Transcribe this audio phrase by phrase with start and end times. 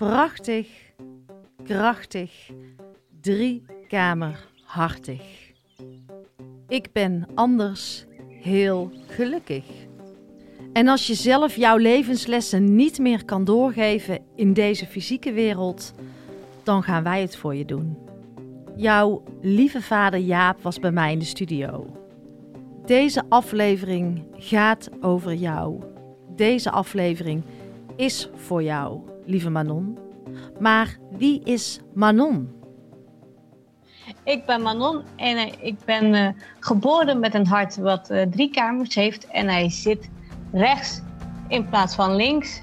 [0.00, 0.68] Prachtig,
[1.64, 2.50] krachtig,
[3.20, 5.52] driekamerhartig.
[6.68, 9.64] Ik ben anders heel gelukkig.
[10.72, 15.94] En als je zelf jouw levenslessen niet meer kan doorgeven in deze fysieke wereld,
[16.62, 17.98] dan gaan wij het voor je doen.
[18.76, 21.96] Jouw lieve vader Jaap was bij mij in de studio.
[22.86, 25.82] Deze aflevering gaat over jou.
[26.36, 27.42] Deze aflevering
[27.96, 29.98] is voor jou, lieve Manon.
[30.58, 32.58] Maar wie is Manon?
[34.24, 36.28] Ik ben Manon en eh, ik ben uh,
[36.60, 39.26] geboren met een hart wat uh, drie kamers heeft.
[39.26, 40.10] En hij zit
[40.52, 41.02] rechts
[41.48, 42.62] in plaats van links.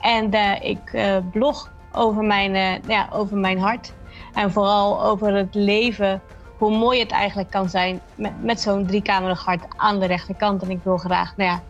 [0.00, 0.32] En
[0.62, 3.92] ik blog over mijn, ja, over mijn hart.
[4.34, 6.22] En vooral over het leven,
[6.58, 10.62] hoe mooi het eigenlijk kan zijn met, met zo'n driekamerig hart aan de rechterkant.
[10.62, 11.62] En ik wil graag, nou ja,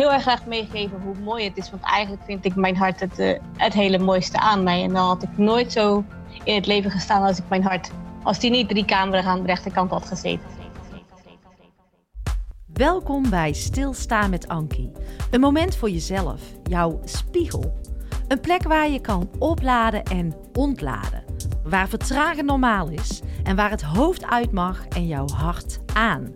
[0.00, 1.70] heel erg graag meegeven hoe mooi het is.
[1.70, 4.82] Want eigenlijk vind ik mijn hart het, het hele mooiste aan mij.
[4.82, 6.04] En dan had ik nooit zo
[6.44, 7.90] in het leven gestaan als ik mijn hart
[8.22, 10.46] als die niet drie camera's aan de rechterkant had gezeten.
[12.72, 14.92] Welkom bij Stilstaan met Ankie.
[15.30, 17.80] Een moment voor jezelf, jouw spiegel.
[18.28, 21.24] Een plek waar je kan opladen en ontladen.
[21.64, 26.34] Waar vertragen normaal is en waar het hoofd uit mag en jouw hart aan.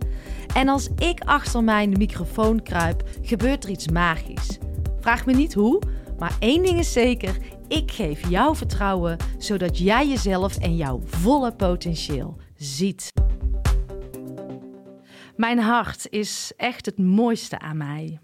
[0.55, 4.59] En als ik achter mijn microfoon kruip, gebeurt er iets magisch.
[5.01, 5.83] Vraag me niet hoe,
[6.19, 7.37] maar één ding is zeker:
[7.69, 13.13] ik geef jou vertrouwen zodat jij jezelf en jouw volle potentieel ziet.
[15.37, 18.21] Mijn hart is echt het mooiste aan mij.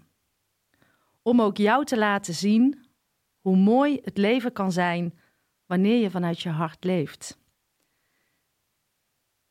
[1.21, 2.85] Om ook jou te laten zien
[3.39, 5.17] hoe mooi het leven kan zijn
[5.65, 7.40] wanneer je vanuit je hart leeft.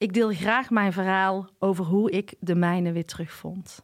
[0.00, 3.82] Ik deel graag mijn verhaal over hoe ik de mijne weer terugvond.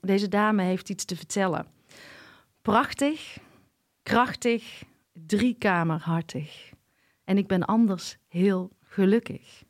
[0.00, 1.66] Deze dame heeft iets te vertellen.
[2.62, 3.38] Prachtig,
[4.02, 4.82] krachtig
[5.12, 6.70] driekamerhartig.
[7.24, 9.62] En ik ben anders heel gelukkig.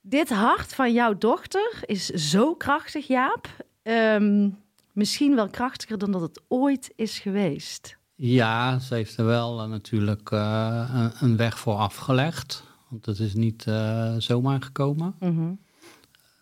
[0.00, 3.48] Dit hart van jouw dochter is zo krachtig, Jaap.
[3.82, 4.50] Ehm,
[4.92, 7.98] misschien wel krachtiger dan dat het ooit is geweest.
[8.14, 12.67] Ja, ze heeft er wel uh, natuurlijk uh, een, weg voor afgelegd.
[12.88, 15.14] Want het is niet uh, zomaar gekomen.
[15.20, 15.58] Mm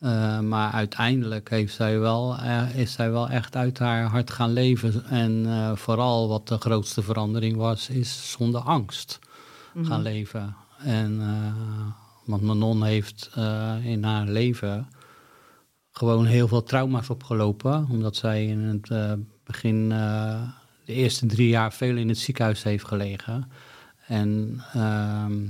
[0.00, 4.52] uh, maar uiteindelijk heeft zij wel, uh, is zij wel echt uit haar hart gaan
[4.52, 5.04] leven.
[5.04, 5.46] En
[5.78, 9.90] vooral wat de grootste verandering was, is zonder angst mm -hmm.
[9.90, 10.56] gaan leven.
[10.78, 11.22] En,
[12.24, 13.30] want Manon heeft
[13.82, 14.88] in haar leven
[15.92, 17.86] gewoon heel veel trauma's opgelopen.
[17.90, 19.88] Omdat zij in het begin
[20.84, 23.50] de eerste drie jaar veel in het ziekenhuis heeft gelegen.
[24.06, 25.44] En ehm,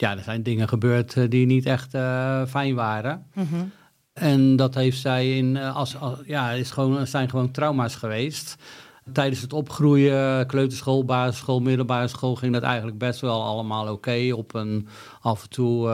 [0.00, 1.90] ja, er zijn dingen gebeurd die niet echt
[2.48, 3.26] fijn waren.
[3.34, 3.72] Mm -hmm.
[4.12, 5.96] En dat heeft zij in, eh, als,
[6.26, 8.56] ja, is gewoon, zijn gewoon trauma's geweest.
[9.12, 14.32] Tijdens het opgroeien, kleuterschool, basisschool, middelbare school, ging dat eigenlijk best wel allemaal oké.
[14.34, 14.88] Op een
[15.20, 15.88] af en toe,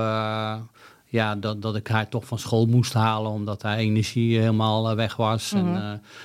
[1.09, 4.97] ja, dat, dat ik haar toch van school moest halen, omdat haar energie helemaal uh,
[4.97, 5.53] weg was.
[5.53, 5.75] En uh,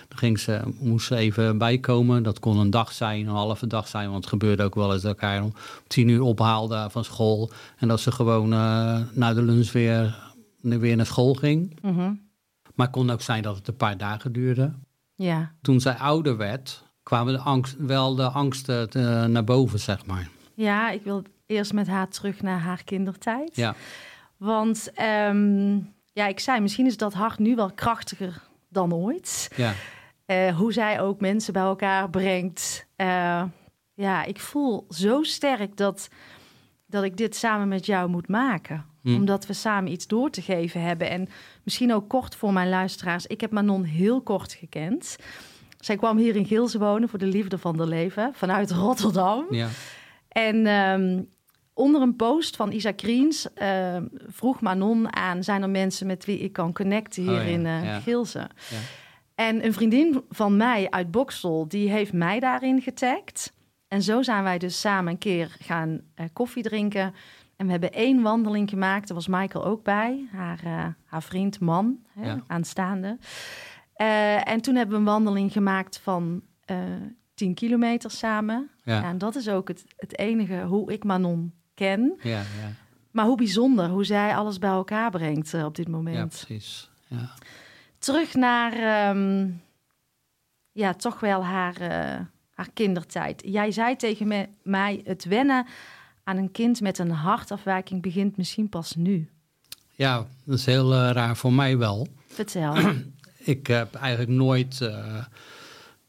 [0.08, 2.24] dan ging ze, moest ze even bijkomen.
[2.24, 5.02] Dat kon een dag zijn, een halve dag zijn, want het gebeurde ook wel eens
[5.02, 5.54] dat ik haar om
[5.88, 7.52] tien uur ophaalde van school.
[7.78, 8.50] En dat ze gewoon
[9.14, 10.30] naar de lunch weer
[10.62, 11.78] weer naar school ging.
[11.82, 12.30] Mm
[12.76, 14.74] Maar het kon ook zijn dat het een paar dagen duurde.
[15.16, 15.52] Ja.
[15.62, 20.30] Toen zij ouder werd, kwamen de angst, wel de angsten te, naar boven, zeg maar.
[20.56, 23.56] Ja, ik wil eerst met haar terug naar haar kindertijd.
[23.56, 23.76] Ja.
[24.42, 29.52] Want um, ja, ik zei, misschien is dat hart nu wel krachtiger dan ooit.
[29.56, 29.74] Ja.
[30.26, 32.88] Uh, hoe zij ook mensen bij elkaar brengt.
[32.98, 33.44] Uh,
[33.94, 36.10] ja, ik voel zo sterk dat,
[36.86, 38.86] dat ik dit samen met jou moet maken.
[39.02, 39.16] Hm.
[39.16, 41.10] Omdat we samen iets door te geven hebben.
[41.10, 41.30] En
[41.64, 43.28] misschien ook kort voor mijn luisteraars.
[43.28, 45.16] Ik heb Manon heel kort gekend.
[45.80, 48.32] Zij kwam hier in Gilze wonen voor de liefde van de leven.
[48.34, 49.46] Vanuit Rotterdam.
[49.50, 49.68] Ja.
[50.28, 51.30] En um,
[51.74, 55.44] onder een post van Isa Kriens uh, vroeg Manon aan...
[55.44, 57.52] zijn er mensen met wie ik kan connecten hier oh, ja.
[57.52, 58.00] in uh, ja.
[58.00, 58.50] Gilze?
[59.36, 63.54] En een vriendin van mij uit Boksel, die heeft mij daarin getagd.
[63.88, 67.14] En zo zijn wij dus samen een keer gaan uh, koffie drinken...
[67.56, 69.08] En we hebben één wandeling gemaakt.
[69.08, 70.28] Daar was Michael ook bij.
[70.32, 73.18] Haar, uh, haar vriend, man, hè, aanstaande.
[74.44, 76.42] En toen hebben we een wandeling gemaakt van
[76.72, 77.02] uh, eh,
[77.34, 78.70] 10 kilometer samen.
[78.84, 79.04] Ja.
[79.04, 82.18] en dat is ook het, het enige hoe ik Manon ken.
[82.22, 82.74] Ja, ja.
[83.12, 86.18] Maar hoe bijzonder hoe zij alles bij elkaar brengt op dit moment.
[86.18, 86.90] Ja, precies.
[87.08, 87.34] Ja.
[88.00, 89.62] Terug naar, um,
[90.72, 91.80] ja, toch wel haar,
[92.54, 93.42] haar kindertijd.
[93.46, 95.66] Jij zei tegen me, mij het wennen
[96.24, 99.30] aan een kind met een hartafwijking begint misschien pas nu.
[99.92, 102.08] Ja, dat is heel uh, raar voor mij wel.
[102.28, 102.76] Vertel.
[103.56, 104.82] ik heb eigenlijk nooit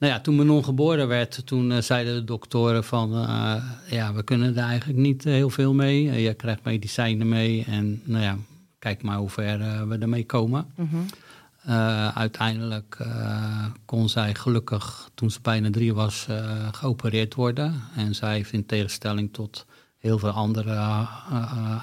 [0.02, 3.10] Nou ja, toen Manon geboren werd, toen zeiden de doktoren van...
[3.90, 6.22] ja, we kunnen er eigenlijk niet heel veel mee.
[6.22, 8.36] je krijgt medicijnen mee en nou ja,
[8.78, 10.66] kijk maar hoe ver we ermee komen.
[10.74, 11.06] Mm
[12.14, 13.06] uiteindelijk
[13.84, 16.26] kon zij gelukkig, toen ze bijna drie was,
[16.72, 17.74] geopereerd worden.
[17.96, 19.66] En zij heeft in tegenstelling tot
[19.98, 20.74] heel veel andere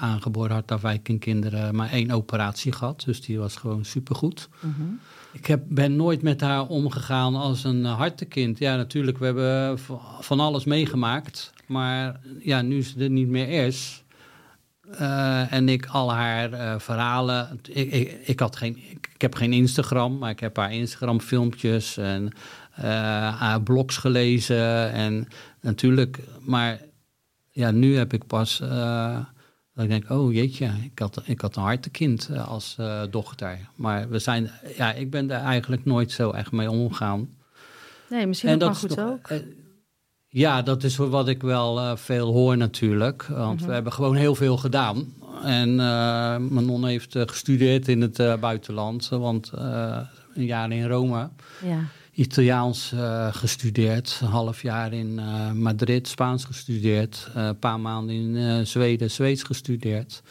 [0.00, 3.02] aangeboren hartafwijkingkinderen maar één operatie gehad.
[3.04, 4.48] Dus die was gewoon supergoed.
[4.60, 5.00] Mm
[5.32, 8.58] Ik heb, ben nooit met haar omgegaan als een hartekind.
[8.58, 9.78] Ja, natuurlijk, we hebben
[10.20, 11.52] van alles meegemaakt.
[11.66, 14.02] Maar ja, nu ze er niet meer is...
[15.00, 17.60] Uh, en ik al haar verhalen.
[17.68, 18.76] Ik, ik, ik, had geen,
[19.14, 22.32] ik, heb geen Instagram, maar ik heb haar Instagram-filmpjes en
[23.38, 24.92] haar blogs gelezen.
[24.92, 25.28] En
[25.60, 26.80] natuurlijk, maar
[27.50, 28.62] ja, nu heb ik pas.
[29.88, 32.76] Dat ik denk, oh jeetje, ik had, ik had een hartekind als
[33.10, 33.58] dochter.
[33.74, 37.28] Maar we zijn, ja, ik ben er eigenlijk nooit zo echt mee omgegaan.
[38.08, 39.28] Nee, misschien wel goed ook.
[40.28, 43.26] Ja, dat is wat ik wel uh, veel hoor natuurlijk.
[43.26, 43.74] Want we mhm.
[43.74, 45.14] hebben gewoon heel veel gedaan.
[45.44, 49.08] En uh, Manon heeft gestudeerd in het buitenland.
[49.08, 49.50] Want
[50.34, 51.30] een jaar in Rome.
[51.64, 51.84] Ja.
[52.20, 52.92] Italiaans
[53.30, 54.18] gestudeerd.
[54.22, 55.20] Een half jaar in
[55.54, 57.28] Madrid Spaans gestudeerd.
[57.34, 60.22] een paar maanden in Zweden Zweeds gestudeerd.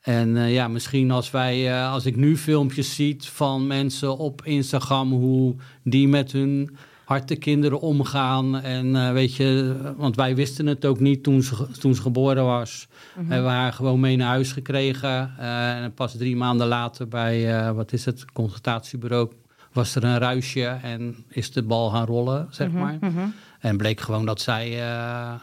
[0.00, 5.54] En ja, misschien als wij, als ik nu filmpjes zie van mensen op Instagram, hoe
[5.82, 8.60] die met hun harte kinderen omgaan.
[8.60, 12.44] En uh, weet je, want wij wisten het ook niet toen ze, toen ze geboren
[12.44, 12.88] was.
[13.16, 15.38] Mm Hebben we haar gewoon mee naar huis gekregen.
[15.38, 19.30] En pas drie maanden later bij, wat is het, consultatiebureau,
[19.72, 22.96] was er een ruisje en is de bal gaan rollen, zeg mhm, maar.
[23.00, 23.26] Mhm.
[23.60, 24.70] En bleek gewoon dat zij,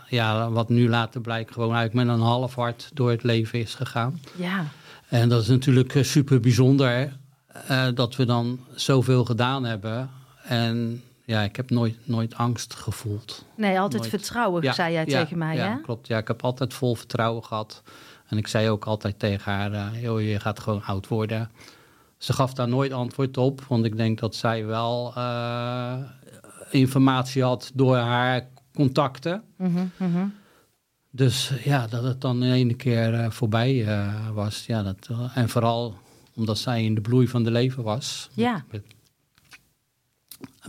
[0.07, 3.75] ja, wat nu later blijkt, gewoon eigenlijk met een half hart door het leven is
[3.75, 4.19] gegaan.
[4.35, 4.65] Ja.
[5.07, 7.17] En dat is natuurlijk super bijzonder
[7.93, 10.09] dat we dan zoveel gedaan hebben.
[10.43, 13.45] En ja, ik heb nooit, nooit angst gevoeld.
[13.55, 15.81] Nee, altijd vertrouwen, zei jij tegen mij, ja, hè?
[15.81, 16.07] klopt.
[16.07, 17.83] Ja, ik heb altijd vol vertrouwen gehad.
[18.27, 21.49] En ik zei ook altijd tegen haar, uh, je gaat gewoon oud worden.
[22.19, 25.97] Ze gaf daar nooit antwoord op, want ik denk dat zij wel uh,
[26.71, 29.43] informatie had door haar contacten.
[29.57, 30.33] Mm -hmm,
[31.11, 33.87] Dus ja, dat het dan in ene keer uh, voorbij
[34.33, 34.65] was.
[34.65, 35.97] Ja, dat, en vooral
[36.35, 38.29] omdat zij in de bloei van de leven was.
[38.33, 38.63] Ja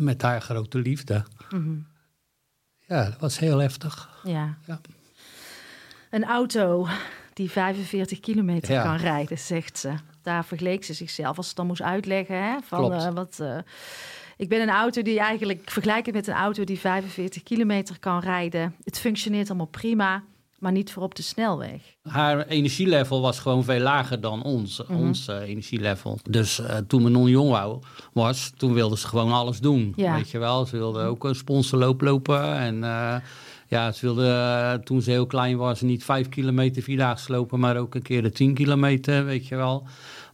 [0.01, 1.25] met haar grote liefde.
[1.51, 1.79] Mhm.
[2.87, 4.09] Ja, dat was heel heftig.
[4.25, 4.57] Ja.
[4.67, 4.81] ja.
[6.11, 6.89] Een auto
[7.33, 9.95] die 45 kilometer kan rijden, zegt ze.
[10.23, 12.43] Daar vergeleek ze zichzelf als ze dan moest uitleggen.
[12.43, 13.59] Hè, van, uh, wat, uh,
[14.37, 18.75] ik ben een auto die eigenlijk vergelijken met een auto die 45 kilometer kan rijden.
[18.85, 20.23] Het functioneert allemaal prima
[20.61, 21.81] maar niet voor op de snelweg.
[22.03, 26.19] Haar energielevel was gewoon veel lager dan ons, mm ons uh, energielevel.
[26.31, 27.81] Dus uh, toen Manon jong
[28.13, 29.93] was, toen wilde ze gewoon alles doen.
[29.97, 30.15] Ja.
[30.15, 32.77] Weet je wel, ze wilde ook een sponsorloop lopen en...
[32.77, 33.17] Uh,
[33.71, 37.95] ja, ze wilde toen ze heel klein was niet vijf kilometer vierdaagse lopen, maar ook
[37.95, 39.87] een keer de tien kilometer, weet je wel.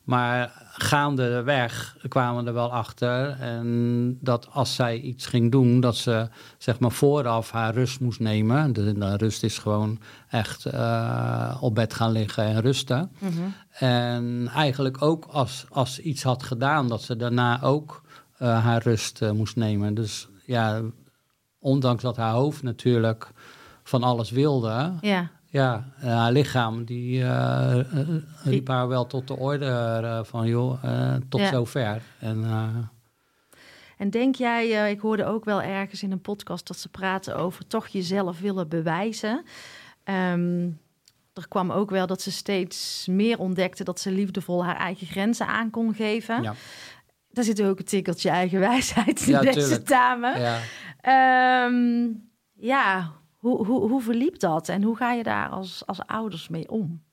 [0.05, 3.31] Maar gaandeweg kwamen we er wel achter.
[3.41, 6.29] En dat als zij iets ging doen, dat ze
[6.59, 8.73] zeg maar vooraf haar rust moest nemen.
[8.73, 9.99] De, rust is gewoon
[10.29, 13.11] echt uh, op bed gaan liggen en rusten.
[13.19, 13.33] Mhm.
[13.71, 18.03] En eigenlijk ook als, als ze iets had gedaan, dat ze daarna ook
[18.43, 19.95] uh, haar rust uh, moest nemen.
[19.95, 20.83] Dus ja,
[21.67, 23.31] ondanks dat haar hoofd natuurlijk
[23.83, 25.31] van alles wilde, ja.
[25.49, 27.81] Ja, haar lichaam die uh,
[28.45, 30.83] riep haar wel tot de orde van joh,
[31.29, 32.03] tot zover.
[32.19, 32.45] En,
[33.97, 37.67] en denk jij, ik hoorde ook wel ergens in een podcast dat ze praten over
[37.67, 39.45] toch jezelf willen bewijzen.
[40.05, 40.79] Um,
[41.37, 45.47] er kwam ook wel dat ze steeds meer ontdekte dat ze liefdevol haar eigen grenzen
[45.47, 46.43] aan kon geven.
[46.43, 46.55] Ja.
[47.31, 50.39] Daar zit ook een tikkeltje eigen wijsheid in ja, deze dame.
[50.39, 50.59] Ja.
[51.09, 56.49] Um, ja, hoe, hoe, hoe verliep dat en hoe ga je daar als, als ouders
[56.49, 57.05] mee om?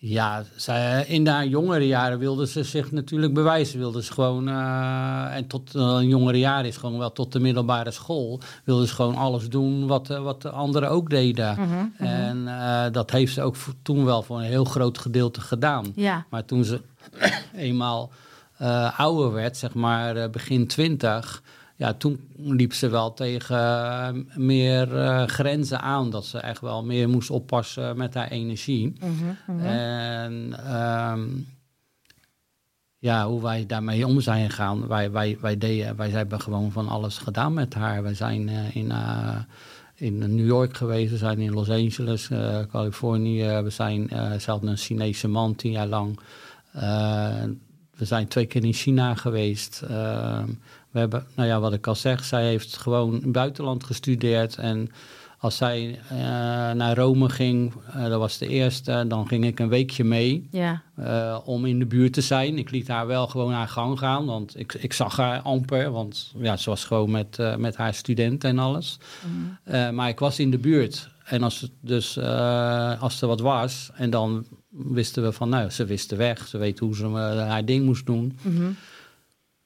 [0.00, 3.78] Ja, zij, in haar jongere jaren wilde ze zich natuurlijk bewijzen.
[3.78, 7.40] Wilde ze gewoon, uh, en tot uh, een jongere jaren is gewoon wel tot de
[7.40, 11.52] middelbare school, wilde ze gewoon alles doen wat, uh, wat de anderen ook deden.
[11.52, 12.04] Mhm, mhm.
[12.04, 15.92] En dat heeft ze ook toen wel voor een heel groot gedeelte gedaan.
[15.94, 16.26] Ja.
[16.30, 16.80] Maar toen ze
[17.54, 18.10] eenmaal
[18.96, 21.42] ouder werd, zeg maar begin twintig,
[21.78, 26.10] ja, toen liep ze wel tegen eh, meer uh, grenzen aan.
[26.10, 28.92] Dat ze echt wel meer moest oppassen met haar energie.
[29.00, 29.66] Mhm, mhm.
[29.66, 30.54] En
[31.12, 31.46] um,
[32.98, 34.86] ja, hoe wij daarmee om zijn gegaan.
[34.86, 38.02] Wij, wij, wij, deden, wij hebben gewoon van alles gedaan met haar.
[38.02, 38.92] We zijn uh, in,
[39.94, 42.28] in New York geweest, we zijn in Los Angeles,
[42.70, 43.60] Californië.
[43.62, 46.18] We zijn zelfs een Chinese man tien jaar lang.
[47.96, 49.82] we zijn twee keer in China geweest.
[50.90, 54.56] We hebben, nou ja, wat ik al zeg, zij heeft gewoon in het buitenland gestudeerd.
[54.56, 54.90] En
[55.38, 56.18] als zij uh,
[56.70, 60.82] naar Rome ging, uh, dat was de eerste, dan ging ik een weekje mee ja.
[60.98, 62.58] uh, om in de buurt te zijn.
[62.58, 66.32] Ik liet haar wel gewoon haar gang gaan, want ik, ik zag haar amper, want
[66.36, 68.98] ja, ze was gewoon met, met haar studenten en alles.
[69.24, 69.94] Mm.
[69.94, 71.10] maar ik was in de buurt.
[71.24, 72.18] En als, het dus,
[73.00, 76.58] als er wat was, en dan wisten we van, nou, ze wist de weg, ze
[76.58, 78.38] weet hoe ze haar ding moest doen.
[78.42, 78.76] Mm -hmm.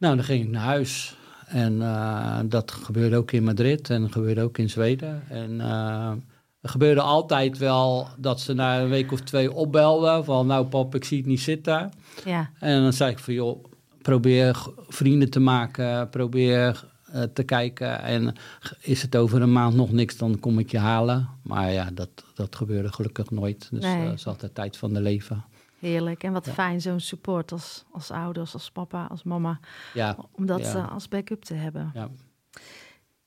[0.02, 1.16] Nou, dan ging ik naar huis.
[1.46, 5.22] En uh, dat gebeurde ook in Madrid en gebeurde ook in Zweden.
[5.28, 6.12] En uh,
[6.60, 10.46] er gebeurde altijd wel dat ze na een week of twee opbelden van...
[10.46, 11.92] nou pap, ik zie het niet zitten.
[12.24, 12.50] Ja.
[12.58, 13.64] En dan zei ik van joh,
[14.02, 18.02] probeer vrienden te maken, probeer uh, te kijken.
[18.02, 18.34] En
[18.80, 21.28] is het over een maand nog niks, dan kom ik je halen.
[21.42, 23.68] Maar ja, dat, dat gebeurde gelukkig nooit.
[23.70, 24.04] Dus nee.
[24.04, 25.44] dat is altijd tijd van de leven.
[25.82, 26.22] Heerlijk.
[26.22, 29.60] En wat fijn zo'n support als, als ouders, als papa, als mama.
[29.94, 30.16] Ja.
[30.32, 30.84] Om dat ja.
[30.84, 31.90] als backup te hebben.
[31.94, 32.08] Ja.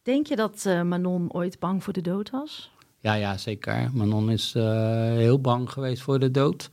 [0.02, 2.72] Denk je dat uh, Manon ooit bang voor de dood was?
[3.00, 3.90] Ja, ja zeker.
[3.94, 4.64] Manon is uh,
[5.00, 6.70] heel bang geweest voor de dood.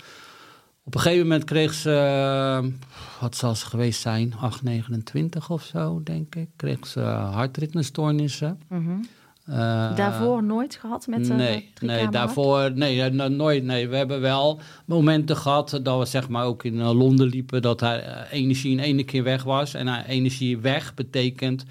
[0.84, 2.72] Op een gegeven moment kreeg ze,
[3.20, 6.48] wat zal ze geweest zijn, 829 of zo, denk ik.
[6.56, 8.60] Kreeg ze hartritmestoornissen.
[8.68, 9.08] Mm -hmm.
[9.48, 13.64] Uh, daarvoor nooit gehad met uh, Nee, nee daarvoor nee, nooit.
[13.64, 13.88] Nee.
[13.88, 17.62] We hebben wel momenten gehad dat we zeg maar ook in uh, Londen liepen...
[17.62, 19.74] dat haar energie in ene keer weg was.
[19.74, 21.64] En haar energie weg betekent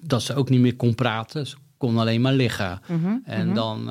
[0.00, 1.46] dat ze ook niet meer kon praten
[1.78, 2.80] kon alleen maar liggen.
[2.86, 3.54] Mhm, en mhm.
[3.54, 3.86] dan, uh,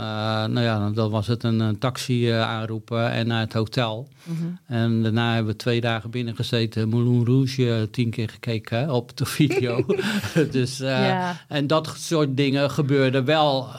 [0.46, 4.08] nou ja, dan was het een, een taxi uh, aanroepen en naar het hotel.
[4.24, 4.46] Mhm.
[4.66, 9.26] En daarna hebben we twee dagen binnen gezeten, Moulin Rouge tien keer gekeken op de
[9.26, 9.86] video.
[10.52, 13.70] dus, uh, En dat soort dingen gebeurden wel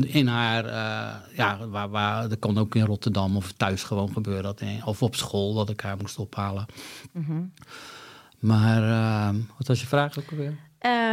[0.00, 0.64] in haar,
[1.34, 4.42] ja, waar, waar, dat kon ook in Rotterdam of thuis gewoon gebeuren.
[4.42, 6.66] Dat, of op school, dat ik haar moest ophalen.
[8.38, 8.82] Maar
[9.58, 10.54] wat was je vraag ook alweer?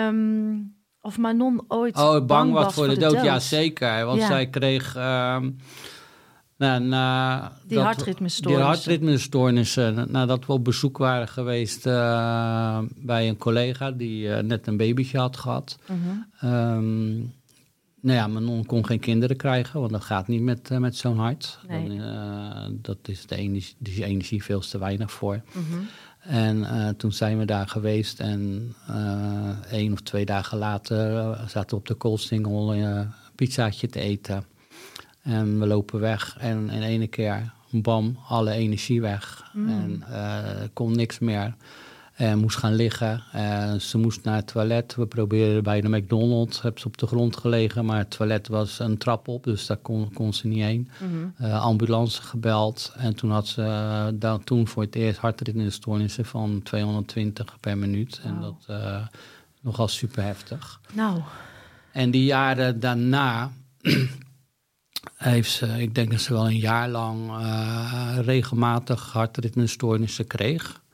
[0.07, 0.76] Um
[1.07, 3.23] of Manon ooit oh, bang, bang was voor, de, dood.
[3.23, 4.05] Ja, zeker.
[4.05, 4.95] Want zij kreeg...
[4.95, 5.37] Uh,
[6.57, 8.45] nou, na die hartritmestoornissen.
[8.45, 10.11] Die hartritmestoornissen.
[10.11, 15.17] Nadat we op bezoek waren geweest uh, bij een collega die uh, net een babytje
[15.17, 15.77] had gehad.
[15.83, 16.17] Uh mhm.
[16.31, 16.75] -huh.
[16.75, 17.35] um,
[18.01, 21.17] nou ja, Manon kon geen kinderen krijgen, want dat gaat niet met, uh, met zo'n
[21.17, 21.59] hart.
[21.67, 21.97] Nee.
[21.97, 25.41] Dan, dat is de energie, die energie veel te weinig voor.
[25.53, 25.63] -huh.
[26.27, 31.47] En uh, toen zijn we daar geweest en uh, één of twee dagen later uh,
[31.47, 34.45] zaten we op de Koolsingel een pizzaatje te eten.
[35.21, 39.51] En we lopen weg en in ene keer, bam, alle energie weg.
[39.53, 39.69] Mm.
[39.69, 40.03] En
[40.73, 41.55] kon niks meer.
[42.17, 43.23] En moest gaan liggen.
[43.31, 44.95] En ze moest naar het toilet.
[44.95, 46.61] We probeerden bij de McDonald's.
[46.61, 47.85] Heb ze op de grond gelegen.
[47.85, 49.43] Maar het toilet was een trap op.
[49.43, 50.89] Dus daar kon, kon ze niet heen.
[50.99, 51.51] Mm -hmm.
[51.51, 52.93] ambulance gebeld.
[52.97, 58.19] En toen had ze uh, dan, toen voor het eerst hartritmestoornissen van 220 per minuut.
[58.23, 59.05] En dat uh,
[59.61, 60.81] nogal super heftig.
[60.93, 61.21] Nou.
[61.91, 63.51] En die jaren daarna
[65.15, 67.31] heeft ze, ik denk dat ze wel een jaar lang
[68.21, 70.85] regelmatig hartritmestoornissen kreeg.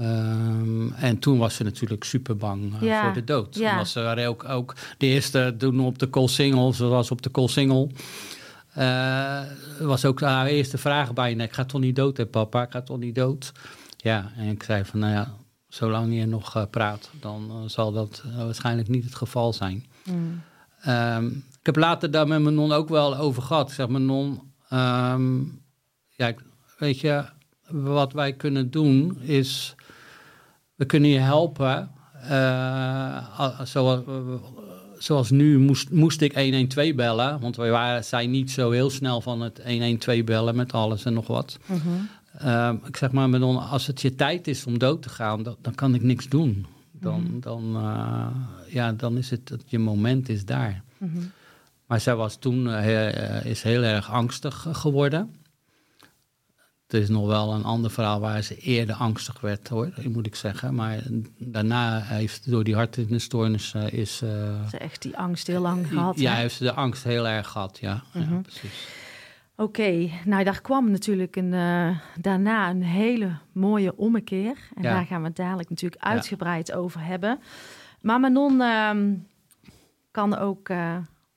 [0.00, 3.04] Um, en toen was ze natuurlijk super bang uh, ja.
[3.04, 3.54] voor de dood.
[3.54, 3.68] Ja.
[3.68, 7.90] Toen was ze ook, ook de eerste toen op de Koolsingel, zoals op de Koolsingel.
[8.78, 9.40] Uh,
[9.80, 12.62] was ook haar eerste vraag bijna: Ik ga toch niet dood, hè, papa?
[12.62, 13.52] Ik ga toch niet dood?
[13.96, 15.34] Ja, en ik zei van: Nou ja,
[15.68, 19.86] zolang je nog uh, praat, dan zal dat waarschijnlijk niet het geval zijn.
[20.04, 20.42] Mm.
[20.88, 23.68] Um, ik heb later daar met mijn non ook wel over gehad.
[23.68, 25.60] Ik zeg: Mijn non, um,
[26.10, 26.34] ja,
[26.78, 27.24] weet je,
[27.68, 29.74] wat wij kunnen doen is
[30.76, 31.90] we kunnen je helpen.
[32.30, 34.00] Uh, zoals,
[34.98, 39.20] zoals nu moest, moest ik 112 bellen, want wij waren, zijn niet zo heel snel
[39.20, 41.58] van het 112 bellen met alles en nog wat.
[41.66, 41.76] -huh.
[42.44, 45.74] uh, ik zeg maar, als het je tijd is om dood te gaan, dan, dan
[45.74, 46.66] kan ik niks doen.
[46.92, 47.42] Dan, -huh.
[47.42, 48.26] dan, uh,
[48.68, 50.82] ja, dan is het, je moment is daar.
[50.98, 51.10] -huh.
[51.86, 55.34] Maar zij was toen uh, is heel erg angstig geworden.
[56.86, 60.34] Het is nog wel een ander verhaal waar ze eerder angstig werd, hoor, moet ik
[60.34, 60.74] zeggen.
[60.74, 61.02] Maar
[61.38, 64.22] daarna heeft door die hartritmestoornis uh, is...
[64.22, 67.48] Uh, ze echt die angst heel lang gehad, Ja, heeft ze de angst heel erg
[67.48, 68.02] gehad, ja.
[68.12, 68.40] ja mhm.
[68.40, 68.88] precies.
[69.56, 74.56] Oké, okay, nou daar kwam natuurlijk een, uh, daarna een hele mooie ommekeer.
[74.74, 74.92] En ja.
[74.92, 76.74] daar gaan we het dadelijk natuurlijk uitgebreid ja.
[76.74, 77.38] over hebben.
[78.00, 78.90] Maar Manon uh,
[80.10, 80.68] kan ook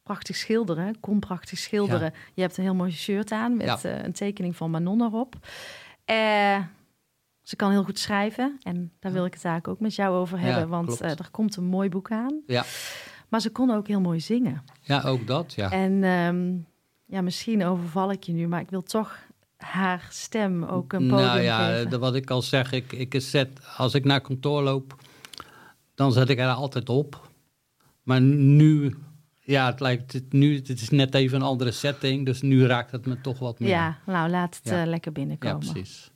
[0.10, 2.14] prachtig schilderen, kon prachtig schilderen.
[2.34, 3.98] Je hebt een heel mooi shirt aan met ja.
[3.98, 5.36] uh, een tekening van Manon erop.
[6.06, 6.64] Uh,
[7.42, 10.40] ze kan heel goed schrijven en daar wil ik het eigenlijk ook met jou over
[10.40, 12.42] hebben, ja, want uh, er komt een mooi boek aan.
[12.48, 12.64] Ja.
[13.28, 14.64] Maar ze kon ook heel mooi zingen.
[14.82, 15.72] Ja, ook dat, ja.
[15.72, 16.66] En um,
[17.06, 19.18] ja, misschien overval ik je nu, maar ik wil toch
[19.58, 22.00] haar stem ook een podium nou ja, geven.
[22.00, 24.96] wat ik al zeg, ik, ik zet, als ik naar kantoor loop
[25.96, 27.28] dan zet ik er altijd op.
[28.04, 28.96] Maar nu,
[29.50, 32.92] ja, het lijkt het nu, het is net even een andere setting, dus nu raakt
[32.92, 33.70] het me toch wat meer.
[33.70, 35.66] Ja, nou laat het lekker binnenkomen.
[35.66, 36.12] Ja, precies.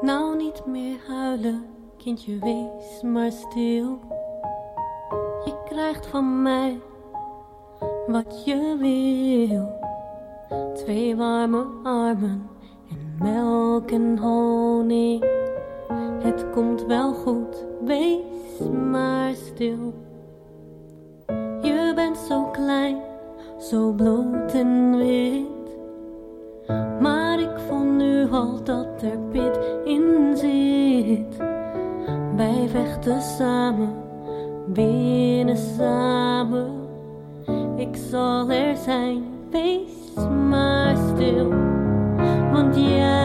[0.00, 1.64] Nou niet meer huilen,
[1.98, 4.00] kindje, wees maar stil.
[5.44, 6.80] Je krijgt van mij
[8.06, 9.78] wat je wil.
[10.74, 12.48] Twee warme armen
[12.90, 15.24] en melk en honing.
[16.22, 19.94] Het komt wel goed, wees maar stil.
[21.62, 22.96] Je bent zo klein,
[23.58, 25.48] zo bloot en wit.
[27.00, 31.36] Maar ik vond nu al dat er pit in zit.
[32.36, 33.94] Wij vechten samen,
[34.66, 36.70] binnen samen.
[37.76, 40.14] Ik zal er zijn, wees
[40.48, 41.48] maar stil.
[42.52, 43.19] Want jij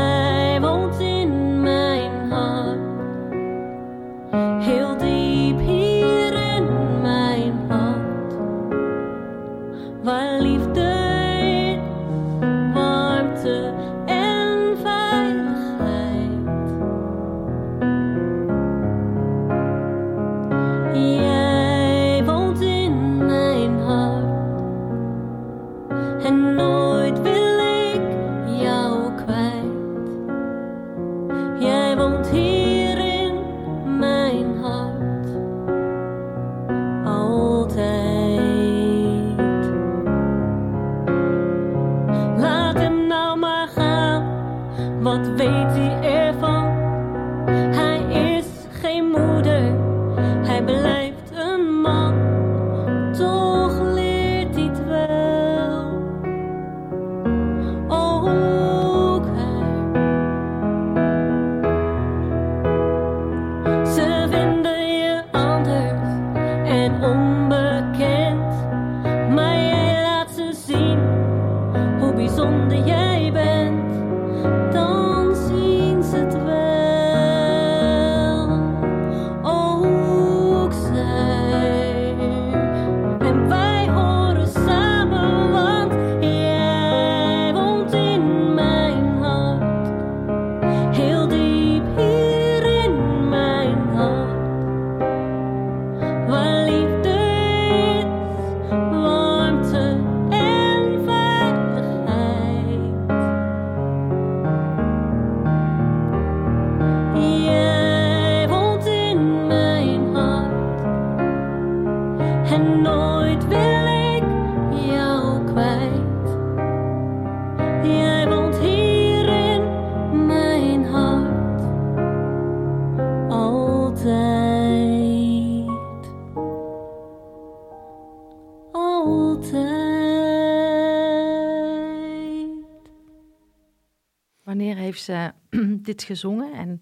[135.05, 135.31] Ze
[135.89, 136.79] dit gezongen en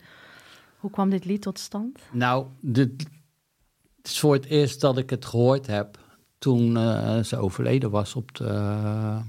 [0.77, 1.99] hoe kwam dit lied tot stand?
[2.11, 2.91] Nou, dit,
[3.95, 5.97] het is voor het eerst dat ik het gehoord heb
[6.37, 9.19] toen eh, ze overleden was op de eh,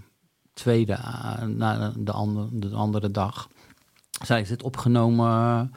[0.53, 3.49] tweede, eh, na de, andere, de andere dag.
[4.25, 5.73] Zij is dit opgenomen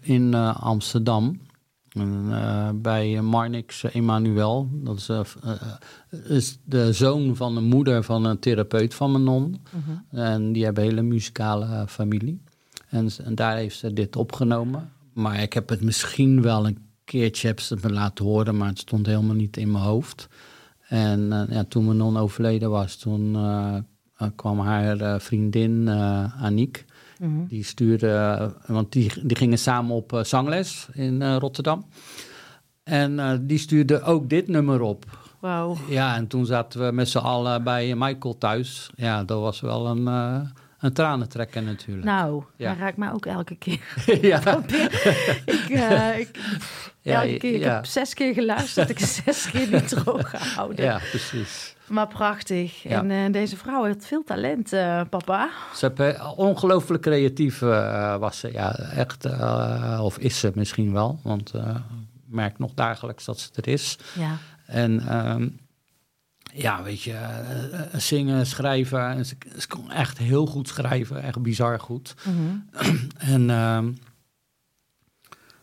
[0.00, 1.40] in eh, Amsterdam.
[1.92, 4.68] En, eh, bij Marnix Emanuel.
[4.72, 9.24] Dat is, eh, eh, is de zoon van de moeder van een therapeut van mijn
[9.24, 9.60] non.
[10.10, 12.42] En die hebben een hele muzikale eh, familie.
[12.88, 14.92] En, en daar heeft ze dit opgenomen.
[15.12, 18.68] Maar ik heb het misschien wel een keertje heb ze het me laten horen, maar
[18.68, 20.28] het stond helemaal niet in mijn hoofd.
[20.88, 23.76] En eh, ja, toen mijn non overleden was, toen eh,
[24.16, 25.88] eh, kwam haar eh, vriendin
[27.22, 27.48] Aniek.
[27.48, 31.86] Die stuurde, want die, die gingen samen op eh, zangles in eh, Rotterdam.
[32.84, 35.04] En eh, die stuurde ook dit nummer op.
[35.40, 35.76] Wauw.
[35.88, 38.90] Ja, en toen zaten we met z'n allen bij Michael thuis.
[38.94, 40.06] Ja, dat was wel een,
[40.78, 42.06] een tranentrekker natuurlijk.
[42.06, 42.68] Nou, Ja.
[42.70, 43.80] hij raakt mij ook elke keer.
[44.22, 44.40] ja.
[45.44, 45.68] ik,
[46.18, 46.30] ik,
[47.02, 50.84] Ja, elke keer, ik heb zes keer geluisterd, ik zes keer niet droog gehouden.
[50.84, 51.74] ja, precies.
[51.86, 52.82] Maar prachtig.
[52.82, 52.98] Ja.
[52.98, 55.50] En eh, deze vrouw heeft veel talent, eh, papa.
[55.76, 59.24] Ze heeft, ongelooflijk creatief eh, was ze, ja, echt.
[59.24, 61.68] eh, of is ze misschien wel, want eh,
[62.26, 63.98] ik merk nog dagelijks dat ze er is.
[64.18, 64.36] Ja.
[64.66, 65.48] En ehm,
[66.54, 69.08] ja, weet je, eh, eh, zingen, schrijven.
[69.08, 72.14] En ze, ze kon echt heel goed schrijven, echt bizar goed.
[72.24, 72.56] Mhm.
[73.18, 73.92] En ehm,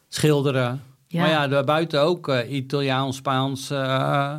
[0.07, 0.81] schilderen.
[1.11, 1.21] Ja.
[1.21, 4.35] Maar ja, daarbuiten ook eh, Italiaans, Spaans, eh,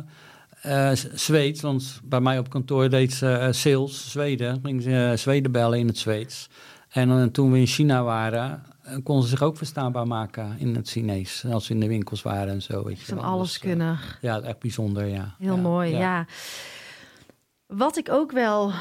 [1.13, 1.61] Zweeds.
[1.61, 4.59] Want bij mij op kantoor deed ze sales, Zweden.
[4.63, 6.49] Ging ze Zweden bellen in het Zweeds.
[6.89, 8.63] En toen we in China waren,
[9.03, 11.45] kon ze zich ook verstaanbaar maken in het Chinees.
[11.51, 12.83] Als ze in de winkels waren en zo.
[12.83, 13.99] Weet je alles dus, kunnen.
[14.21, 15.35] ja, echt bijzonder, ja.
[15.39, 16.25] Heel mooi, ja.
[17.65, 18.71] Wat ik ook wel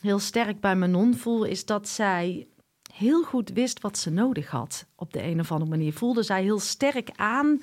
[0.00, 2.46] heel sterk bij Manon voel, is dat zij
[3.00, 4.86] heel goed wist wat ze nodig had.
[4.94, 7.60] Op de een of andere manier voelde zij heel sterk aan.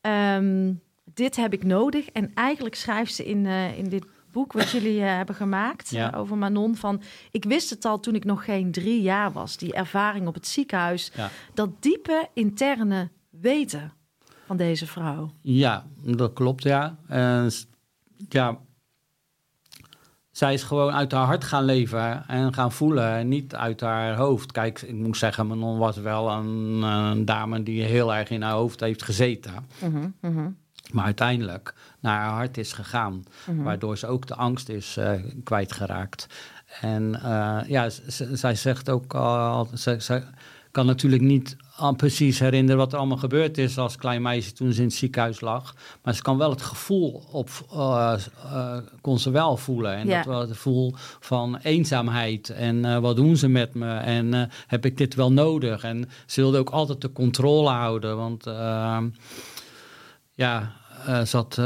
[0.00, 0.72] Ehm,
[1.04, 2.06] dit heb ik nodig.
[2.06, 6.08] En eigenlijk schrijft ze in, uh, in dit boek wat jullie uh, hebben gemaakt uh,
[6.16, 9.72] over Manon van ik wist het al toen ik nog geen drie jaar was die
[9.72, 11.30] ervaring op het ziekenhuis ja.
[11.54, 13.92] dat diepe interne weten
[14.46, 16.98] van deze vrouw ja dat klopt ja
[18.28, 18.58] ja
[20.32, 24.16] zij is gewoon uit haar hart gaan leven en gaan voelen, en niet uit haar
[24.16, 24.52] hoofd.
[24.52, 28.52] Kijk, ik moet zeggen, Manon was wel een, een dame die heel erg in haar
[28.52, 29.52] hoofd heeft gezeten.
[29.82, 30.46] Uh
[30.92, 33.62] Maar uiteindelijk naar haar hart is gegaan, mhm.
[33.62, 35.12] waardoor ze ook de angst is uh,
[35.44, 36.26] kwijtgeraakt.
[36.80, 37.88] En uh, ja,
[38.32, 40.22] zij zegt ook al, ze,
[40.72, 41.56] kan natuurlijk niet
[41.96, 45.40] precies herinneren wat er allemaal gebeurd is als klein meisje toen ze in het ziekenhuis
[45.40, 45.74] lag.
[46.02, 49.94] Maar ze kan wel het gevoel op, uh, uh, kon ze wel voelen.
[49.94, 52.50] En dat was het gevoel van eenzaamheid.
[52.50, 53.96] En uh, wat doen ze met me?
[53.96, 55.84] En heb ik dit wel nodig?
[55.84, 58.16] En ze wilde ook altijd de controle houden.
[58.16, 59.08] Want ehm,
[60.32, 60.72] ja,
[61.26, 61.56] ze had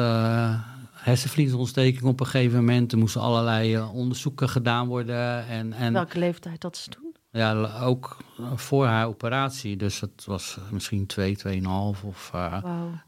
[0.93, 2.93] hersenvliesontsteking op een gegeven moment.
[2.93, 5.47] Er moesten allerlei onderzoeken gedaan worden.
[5.49, 7.06] En, en Welke leeftijd had ze toen?
[7.37, 8.17] Ja, ook
[8.55, 9.77] voor haar operatie.
[9.77, 12.31] Dus het was misschien twee, tweeënhalf of...
[12.35, 12.57] Uh,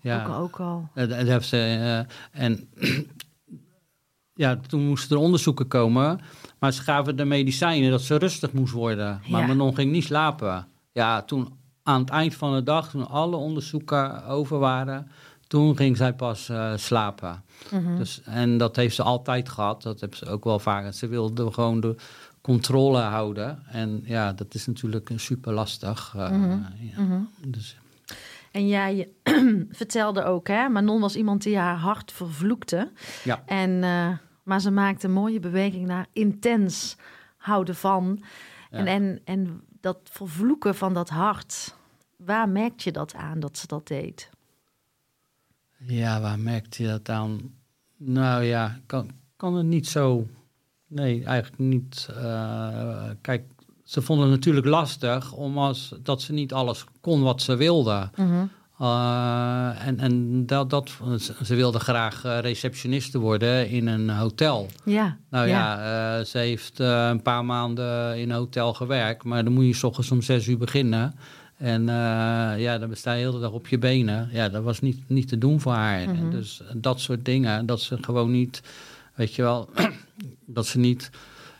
[0.00, 0.88] ja, ook, ook al.
[0.94, 2.68] Dat heeft ze, uh, en
[4.34, 6.20] ja, toen moesten er onderzoeken komen.
[6.58, 9.20] Maar ze gaven de medicijnen dat ze rustig moest worden.
[9.28, 9.46] Maar ja.
[9.46, 10.66] Manon ging niet slapen.
[10.92, 15.10] Ja, toen aan het eind van de dag, toen alle onderzoeken over waren...
[15.46, 17.44] toen ging zij pas uh, slapen.
[17.70, 17.98] Mm -hmm.
[17.98, 19.82] dus, en dat heeft ze altijd gehad.
[19.82, 20.92] Dat heeft ze ook wel vaak.
[20.92, 21.96] Ze wilde gewoon de
[22.48, 23.62] controle houden.
[23.66, 26.14] En ja, dat is natuurlijk super lastig.
[26.16, 27.28] Uh, mm -hmm.
[27.46, 27.76] dus.
[28.50, 29.08] En jij
[29.70, 32.92] vertelde ook, hè, Manon was iemand die haar hart vervloekte.
[33.24, 33.42] Ja.
[33.46, 36.96] En, uh, maar ze maakte een mooie beweging naar intens
[37.36, 38.22] houden van.
[38.70, 38.78] Ja.
[38.78, 41.74] En, en, en dat vervloeken van dat hart,
[42.16, 44.30] waar merkte je dat aan dat ze dat deed?
[45.78, 47.54] Ja, waar merkte je dat aan?
[47.96, 50.26] Nou ja, kan, kan het niet zo
[50.88, 52.08] Nee, eigenlijk niet.
[52.10, 52.68] Uh,
[53.20, 53.42] kijk,
[53.84, 58.10] ze vonden het natuurlijk lastig, omdat dat ze niet alles kon wat ze wilde.
[58.80, 60.90] Uh en en dat, dat,
[61.44, 64.66] ze wilde graag uh, receptioniste worden in een hotel.
[64.84, 65.16] Ja.
[65.30, 69.66] Nou ja, ja ze heeft een paar maanden in een hotel gewerkt, maar dan moet
[69.66, 71.14] je s ochtends om zes uur beginnen.
[71.56, 71.86] En
[72.58, 74.28] ja, dan sta je de hele dag op je benen.
[74.32, 76.08] Ja, dat was niet, niet te doen voor haar.
[76.08, 76.30] Mhm.
[76.30, 78.62] Dus dat soort dingen, dat ze gewoon niet
[79.18, 79.70] Weet je wel,
[80.46, 81.10] dat ze niet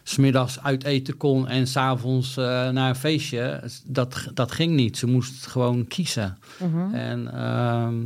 [0.03, 3.71] smiddags uit eten kon en s'avonds uh, naar een feestje.
[3.85, 4.99] Dat, dat ging niet.
[4.99, 6.38] Ze moest gewoon kiezen.
[6.59, 6.94] Mhm.
[6.94, 7.97] En ehm,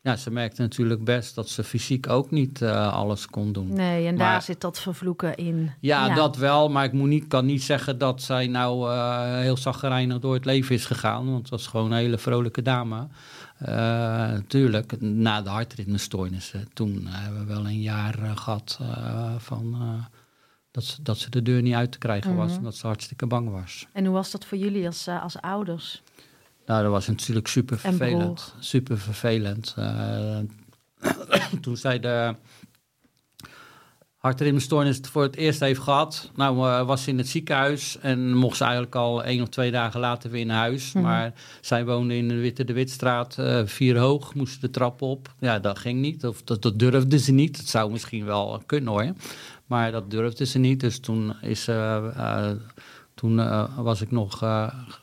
[0.00, 3.72] ja, ze merkte natuurlijk best dat ze fysiek ook niet uh, alles kon doen.
[3.72, 5.70] Nee, en daar zit dat vervloeken in.
[5.80, 6.68] Ja, dat wel.
[6.68, 10.44] Maar ik moet niet, kan niet zeggen dat zij nou uh, heel zaggerijnig door het
[10.44, 11.26] leven is gegaan.
[11.26, 13.06] Want het was gewoon een hele vrolijke dame.
[13.66, 18.80] Uh, tuurlijk, na de hartritmestoornissen, toen hebben we wel een jaar uh, gehad
[19.38, 19.76] van
[20.70, 22.58] dat, ze, dat ze de deur niet uit te krijgen was, mhm.
[22.58, 23.86] omdat ze hartstikke bang was.
[23.92, 26.02] En hoe was dat voor jullie als, als ouders?
[26.66, 28.54] Nou, dat was natuurlijk super vervelend.
[28.58, 29.74] Super vervelend.
[31.60, 32.34] toen zij de
[34.18, 36.30] hartritmestoornis voor het eerst heeft gehad.
[36.34, 39.70] Nou, uh, was ze in het ziekenhuis en mocht ze eigenlijk al één of twee
[39.70, 40.92] dagen later weer naar huis.
[40.92, 41.04] Mhm.
[41.04, 45.34] Maar zij woonde in de Witte de Witstraat, uh, vier hoog, moest de trap op.
[45.38, 47.56] Ja, dat ging niet, of dat, dat durfde ze niet.
[47.56, 49.12] Het zou misschien wel kunnen hoor,
[49.66, 50.80] maar dat durfde ze niet.
[50.80, 52.10] Dus toen is ze...
[52.16, 52.50] Uh,
[53.18, 53.36] toen
[53.82, 54.38] was ik nog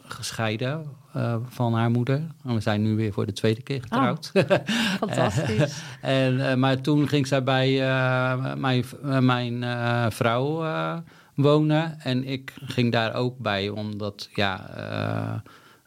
[0.07, 2.21] gescheiden uh, van haar moeder.
[2.43, 4.31] En we zijn nu weer voor de tweede keer getrouwd.
[4.33, 4.43] Oh,
[4.99, 5.81] fantastisch.
[6.01, 7.77] en, maar toen ging zij bij
[8.57, 8.85] mijn,
[9.19, 9.65] mijn
[10.11, 10.65] vrouw
[11.35, 11.99] wonen.
[11.99, 14.69] En ik ging daar ook bij, omdat ja,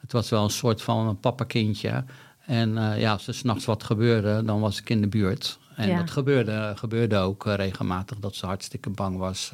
[0.00, 2.04] het was wel een soort van een pappakindje.
[2.46, 5.58] En ja, als er s'nachts wat gebeurde, dan was ik in de buurt.
[5.78, 9.52] En dat gebeurde, gebeurde ook regelmatig, dat ze hartstikke bang was.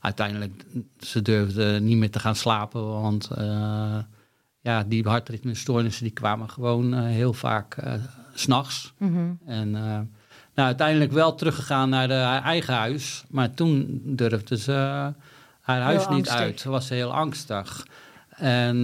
[0.00, 0.64] uiteindelijk,
[0.98, 3.30] ze durfde niet meer te gaan slapen, want
[4.60, 7.92] ja, die hartritmestoornissen die kwamen gewoon heel vaak uh,
[8.34, 8.92] s'nachts.
[8.98, 9.70] Mm En
[10.58, 13.24] nou, uiteindelijk wel teruggegaan naar de, haar eigen huis.
[13.28, 14.72] Maar toen durfde ze
[15.60, 16.60] haar huis niet uit.
[16.60, 17.86] Ze was heel angstig.
[18.38, 18.82] En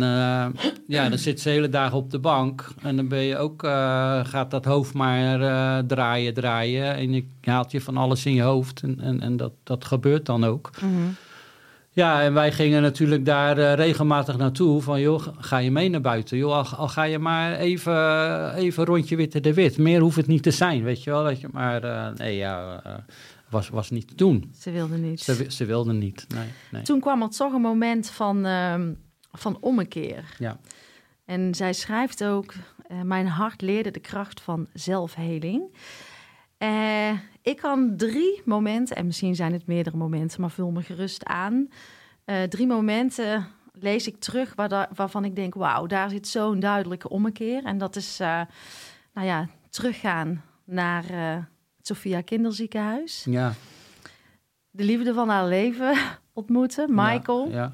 [0.86, 2.68] ja, dan zit ze hele dagen op de bank.
[2.82, 3.62] En dan ben je ook,
[4.26, 5.38] gaat dat hoofd maar
[5.86, 6.94] draaien, draaien.
[6.94, 8.82] En je haalt je van alles in je hoofd.
[8.82, 10.70] En, en, en dat, dat gebeurt dan ook.
[10.82, 11.16] Mm
[11.90, 14.82] Ja, en wij gingen natuurlijk daar regelmatig naartoe.
[14.82, 16.36] Van joh, ga je mee naar buiten?
[16.36, 19.78] Joh, al, al ga je maar even, even rondje witte de wit.
[19.78, 21.24] Meer hoeft het niet te zijn, weet je wel.
[21.24, 22.82] Dat je, maar nee, ja,
[23.54, 24.52] was, was niet te doen.
[24.58, 25.20] Ze wilde niet.
[25.20, 28.74] Ze, ze wilde niet, nee, nee, Toen kwam er toch een moment van, uh,
[29.38, 30.36] van ommekeer.
[30.38, 30.58] Ja.
[31.24, 32.54] En zij schrijft ook...
[33.02, 35.70] mijn hart leerde de kracht van zelfheling.
[36.58, 37.10] Uh,
[37.42, 41.68] ik kan drie momenten, en misschien zijn het meerdere momenten, maar vul me gerust aan.
[42.26, 46.60] Uh, drie momenten lees ik terug waar da, waarvan ik denk: wauw, daar zit zo'n
[46.60, 47.64] duidelijke ommekeer.
[47.64, 48.18] En dat is,
[49.12, 51.04] nou ja, teruggaan naar
[51.76, 53.24] het Sophia Kinderziekenhuis.
[53.28, 53.52] Ja.
[54.70, 55.96] De liefde van haar leven
[56.32, 57.48] ontmoeten, Michael.
[57.48, 57.70] Ja, ja.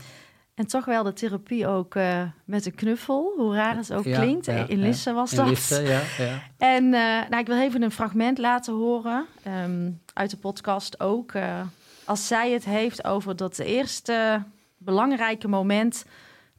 [0.60, 4.20] En toch wel de therapie ook uh, met een knuffel, hoe raar het ook ja,
[4.20, 4.46] klinkt.
[4.46, 5.48] Ja, in Lisse was In dat.
[5.48, 6.42] Lisse, ja, ja.
[6.58, 9.26] En uh, nou, ik wil even een fragment laten horen,
[9.64, 11.32] um, uit de podcast ook.
[11.32, 11.60] Uh,
[12.04, 14.42] als zij het heeft over dat eerste
[14.78, 16.04] belangrijke moment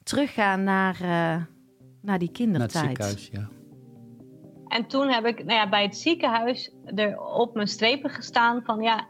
[0.02, 0.96] teruggaan naar,
[2.00, 2.98] naar die kindertijd.
[2.98, 3.48] Naar het ziekenhuis, ja.
[4.68, 8.80] En toen heb ik nou ja, bij het ziekenhuis er op mijn strepen gestaan van
[8.80, 9.06] ja,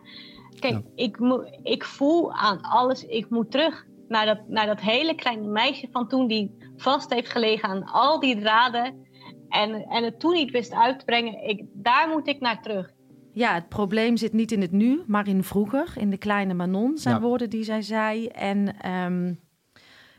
[0.59, 0.83] kijk, ja.
[0.94, 1.18] Ik,
[1.62, 6.09] ik voel aan alles, ik moet terug naar dat, naar dat hele kleine meisje van
[6.09, 9.07] toen die vast heeft gelegen aan al die draden
[9.48, 11.48] en, en het toen niet wist uit te brengen.
[11.48, 12.90] Ik, daar moet ik naar terug.
[13.33, 16.98] Ja, het probleem zit niet in het nu, maar in vroeger, in de kleine Manon,
[16.98, 17.20] zijn Ja.
[17.20, 18.27] woorden die zij zei.
[18.27, 19.35] En ehm,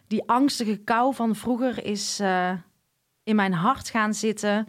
[0.07, 2.51] die angstige kou van vroeger is eh,
[3.23, 4.67] in mijn hart gaan zitten.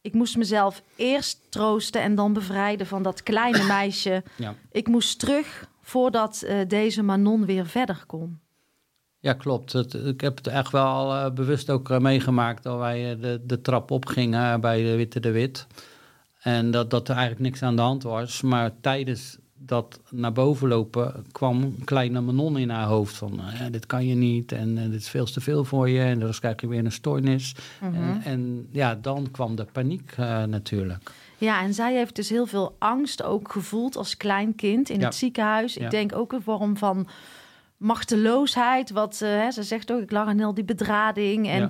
[0.00, 4.22] Ik moest mezelf eerst troosten en dan bevrijden van dat kleine meisje.
[4.36, 4.54] Ja.
[4.72, 8.38] Ik moest terug voordat eh, deze Manon weer verder kon.
[9.18, 9.72] Ja, klopt.
[9.72, 13.40] Het, ik heb het echt wel eh, bewust ook uh, meegemaakt dat wij uh, de,
[13.44, 15.66] de trap opgingen bij de Witte de Wit.
[16.38, 18.42] En dat, dat er eigenlijk niks aan de hand was.
[18.42, 23.86] Maar tijdens dat naar boven lopen kwam een kleine Manon in haar hoofd van dit
[23.86, 26.68] kan je niet en dit is veel te veel voor je en dan krijg je
[26.68, 27.54] weer een stoornis.
[27.80, 27.94] Mhm.
[27.94, 31.10] En, en ja, dan kwam de paniek uh, natuurlijk.
[31.38, 35.04] Ja, en zij heeft dus heel veel angst ook gevoeld als klein kind in Ja.
[35.04, 35.76] het ziekenhuis.
[35.76, 37.08] Ik denk ook een vorm van
[37.76, 38.90] machteloosheid.
[38.90, 41.48] Wat eh, hè, ze zegt ook, ik lag aan heel die bedrading.
[41.48, 41.68] En Ja.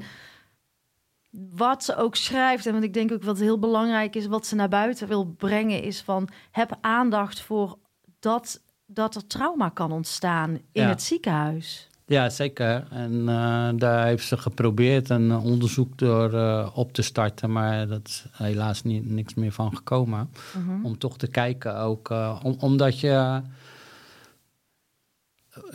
[1.50, 4.54] wat ze ook schrijft, en wat ik denk ook wat heel belangrijk is, wat ze
[4.54, 7.78] naar buiten wil brengen, is van heb aandacht voor
[8.20, 11.88] dat, dat er trauma kan ontstaan in het ziekenhuis.
[12.09, 12.87] Ja, zeker.
[12.90, 18.01] En uh, daar heeft ze geprobeerd een onderzoek door uh, op te starten, maar dat
[18.05, 20.31] is helaas niet, niks meer van gekomen.
[20.53, 20.85] -hmm.
[20.85, 22.11] Om toch te kijken ook,
[22.42, 23.42] om, omdat je,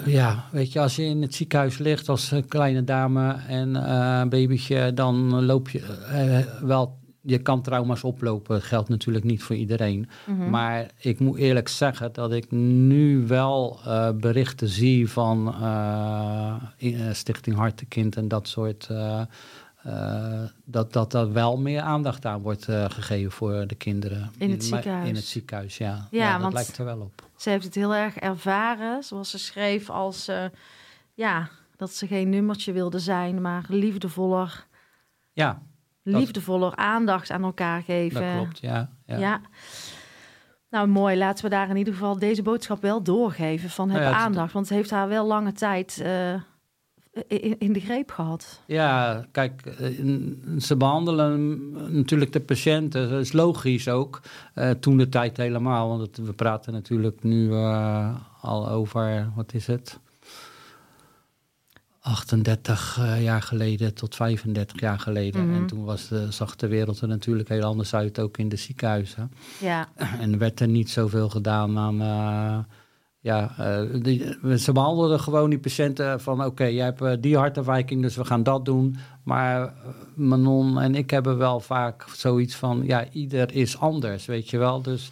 [0.06, 4.94] ja, weet je, als je in het ziekenhuis ligt als kleine dame en een babytje,
[4.94, 5.82] dan loop je
[6.62, 8.56] wel je kan trauma's oplopen.
[8.56, 10.00] Dat geldt natuurlijk niet voor iedereen.
[10.00, 10.32] Mhm.
[10.32, 10.50] Mm -hmm.
[10.50, 16.56] Maar ik moet eerlijk zeggen dat ik nu wel uh, berichten zie van uh,
[17.12, 18.88] Stichting Hartekind en dat soort.
[18.92, 19.22] Uh,
[20.66, 24.32] dat, dat er wel meer aandacht aan wordt gegeven voor de kinderen.
[24.38, 25.10] In het ziekenhuis.
[25.10, 26.08] In het ziekenhuis, ja.
[26.12, 27.30] Ja, ja dat lijkt er wel op.
[27.36, 30.30] Ze heeft het heel erg ervaren, zoals ze schreef, als
[31.14, 34.66] ja, dat ze geen nummertje wilde zijn, maar liefdevoller.
[35.32, 35.62] Ja,
[36.04, 38.22] liefdevoller aandacht aan elkaar geven.
[38.22, 39.18] Dat klopt, ja, ja.
[39.18, 39.42] ja.
[40.70, 41.18] Nou, mooi.
[41.18, 44.54] Laten we daar in ieder geval deze boodschap wel doorgeven van heb Nou ja, aandacht.
[44.54, 46.34] Want het heeft haar wel lange tijd uh,
[47.28, 48.62] in, in, de greep gehad.
[48.66, 49.76] Ja, kijk,
[50.60, 53.10] ze behandelen natuurlijk de patiënten.
[53.10, 54.22] Dat is logisch ook.
[54.56, 55.88] Uh, toen de tijd helemaal.
[55.88, 60.00] Want het, we praten natuurlijk nu uh, al over, wat is het?
[62.04, 65.42] 38 uh, jaar geleden tot 35 jaar geleden.
[65.42, 65.62] Mm -hmm.
[65.62, 68.56] En toen was de, zag de wereld er natuurlijk heel anders uit, ook in de
[68.56, 69.32] ziekenhuizen.
[69.60, 69.88] Ja.
[70.22, 72.02] En werd er niet zoveel gedaan aan.
[72.02, 72.58] Uh,
[73.20, 77.38] ja, uh, die, ze behandelden gewoon die patiënten van: oké, okay, jij hebt uh, die
[77.38, 78.98] hartafwijking, dus we gaan dat doen.
[79.24, 79.74] Maar
[80.16, 84.82] Manon en ik hebben wel vaak zoiets van: ja, ieder is anders, weet je wel.
[84.82, 85.12] Dus.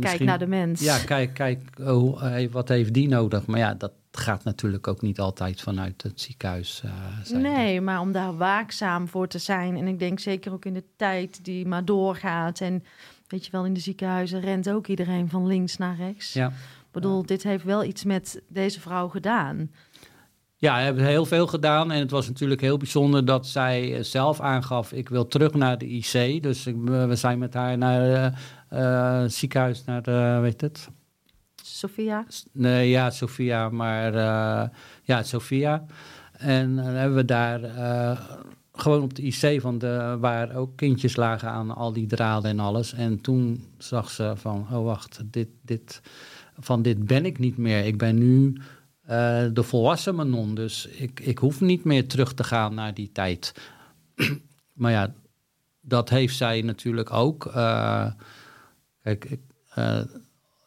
[0.00, 0.80] Kijk naar de mens.
[0.80, 3.46] Ja, kijk, kijk oh, hey, wat heeft die nodig?
[3.46, 7.42] Maar ja, dat, gaat natuurlijk ook niet altijd vanuit het ziekenhuis uh, zijn.
[7.42, 9.76] Nee, maar om daar waakzaam voor te zijn.
[9.76, 12.60] En ik denk zeker ook in de tijd die maar doorgaat.
[12.60, 12.84] En
[13.26, 16.32] weet je wel, in de ziekenhuizen rent ook iedereen van links naar rechts.
[16.32, 16.48] Ja.
[16.48, 17.26] Ik bedoel, ja.
[17.26, 19.70] dit heeft wel iets met deze vrouw gedaan.
[20.56, 21.92] Ja, heeft heel veel gedaan.
[21.92, 24.92] En het was natuurlijk heel bijzonder dat zij zelf aangaf...
[24.92, 26.42] ik wil terug naar de IC.
[26.42, 28.34] Dus ik, we zijn met haar naar het
[28.72, 30.88] uh, ziekenhuis, naar de, weet het...
[31.74, 32.26] Sophia?
[32.52, 34.68] Nee, ja, Sophia, maar uh,
[35.02, 35.84] ja, Sophia.
[36.32, 38.20] En dan hebben we daar uh,
[38.72, 42.60] gewoon op de IC, van de, waar ook kindjes lagen aan al die draden en
[42.60, 42.92] alles.
[42.92, 46.00] En toen zag ze van, oh wacht, dit, dit,
[46.58, 47.84] van dit ben ik niet meer.
[47.84, 48.60] Ik ben nu
[49.52, 50.54] de volwassen Manon.
[50.54, 53.54] Dus ik, ik hoef niet meer terug te gaan naar die tijd.
[54.72, 55.14] maar ja,
[55.80, 57.50] dat heeft zij natuurlijk ook.
[59.02, 59.40] kijk, ik,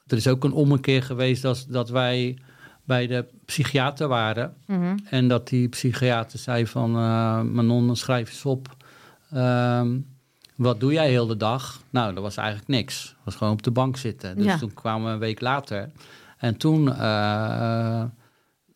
[0.08, 2.38] er is ook een ommekeer geweest dat, dat wij
[2.84, 4.54] bij de psychiater waren.
[4.66, 4.98] Mhm.
[5.10, 6.96] En dat die psychiater zei van...
[6.96, 8.76] Uh, Manon, schrijf eens op.
[9.32, 9.98] Ehm,
[10.56, 11.82] wat doe jij heel de dag?
[11.90, 13.06] Nou, dat was eigenlijk niks.
[13.06, 14.38] Dat was gewoon op de bank zitten.
[14.38, 15.90] Dus toen kwamen we een week later.
[16.38, 18.04] En toen uh,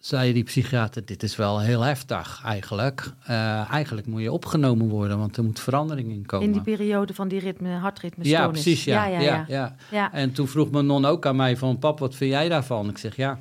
[0.01, 1.05] zei die psychiater...
[1.05, 3.13] dit is wel heel heftig eigenlijk.
[3.29, 6.47] Uh, eigenlijk moet je opgenomen worden, want er moet verandering in komen.
[6.47, 8.83] In die periode van die ritme, hartritme Ja, precies.
[8.83, 9.05] Ja.
[9.05, 10.13] Ja, ja, ja, ja.
[10.13, 11.79] En toen vroeg Manon ook aan mij van...
[11.79, 12.89] pap, wat vind jij daarvan?
[12.89, 13.39] Ik zeg, ja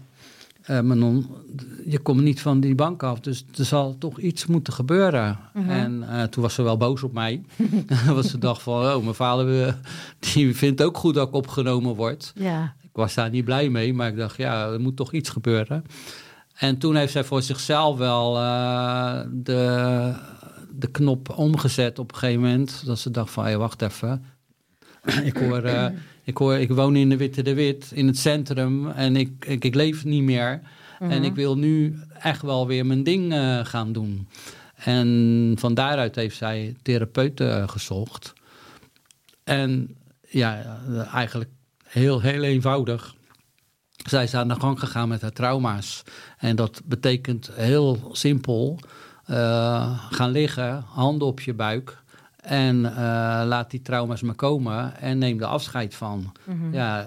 [0.71, 1.27] uh, Manon,
[1.85, 5.39] je komt niet van die bank af, dus er zal toch iets moeten gebeuren.
[5.55, 5.71] Mhm.
[5.71, 7.43] En uh, toen was ze wel boos op mij.
[8.15, 9.75] was ze dacht van, oh, mijn vader eh,
[10.19, 12.33] die vindt ook goed dat ik opgenomen word.
[12.35, 12.75] Ja.
[12.83, 15.85] Ik was daar niet blij mee, maar ik dacht, ja, er moet toch iets gebeuren.
[16.61, 18.35] En toen heeft zij voor zichzelf wel
[19.31, 20.15] de,
[20.71, 22.83] de knop omgezet op een gegeven moment.
[22.87, 24.25] Dat ze dacht van, hey, wacht even.
[25.25, 25.63] ik hoor
[26.25, 28.91] ik, hoor, ik woon in de Witte de Wit, in het centrum.
[28.91, 30.61] En ik, ik, ik leef niet meer.
[30.99, 31.23] En mhm.
[31.23, 34.29] ik wil nu echt wel weer mijn ding uh, gaan doen.
[34.75, 38.33] En van daaruit heeft zij therapeuten gezocht.
[39.45, 39.97] En
[40.29, 40.81] ja,
[41.13, 41.51] eigenlijk
[41.85, 43.15] heel, heel eenvoudig.
[44.09, 46.03] Zij is aan de gang gegaan met haar trauma's.
[46.39, 48.79] En dat betekent heel simpel:
[49.31, 51.99] uh, gaan liggen, handen op je buik.
[52.41, 52.93] En uh,
[53.45, 56.33] laat die trauma's maar komen en neem er afscheid van.
[56.45, 56.75] Mhm.
[56.75, 57.07] Ja,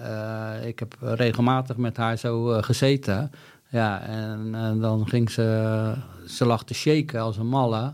[0.60, 3.30] uh, ik heb regelmatig met haar zo gezeten.
[3.68, 5.94] Ja, en dan ging ze,
[6.26, 7.92] ze lag te shaken als een malle,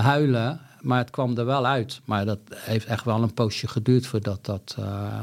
[0.00, 0.60] huilen.
[0.80, 2.00] Maar het kwam er wel uit.
[2.04, 4.74] Maar dat heeft echt wel een poosje geduurd voordat dat...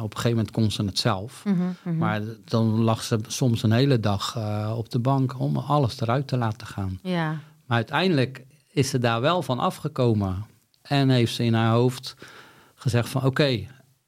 [0.01, 1.45] op een gegeven moment kon ze het zelf.
[1.45, 1.97] Mhm, mhm.
[1.97, 4.37] Maar dan lag ze soms een hele dag
[4.75, 6.99] op de bank om alles eruit te laten gaan.
[7.01, 7.29] Ja.
[7.65, 10.45] Maar uiteindelijk is ze daar wel van afgekomen.
[10.81, 12.15] En heeft ze in haar hoofd
[12.75, 13.65] gezegd van oké,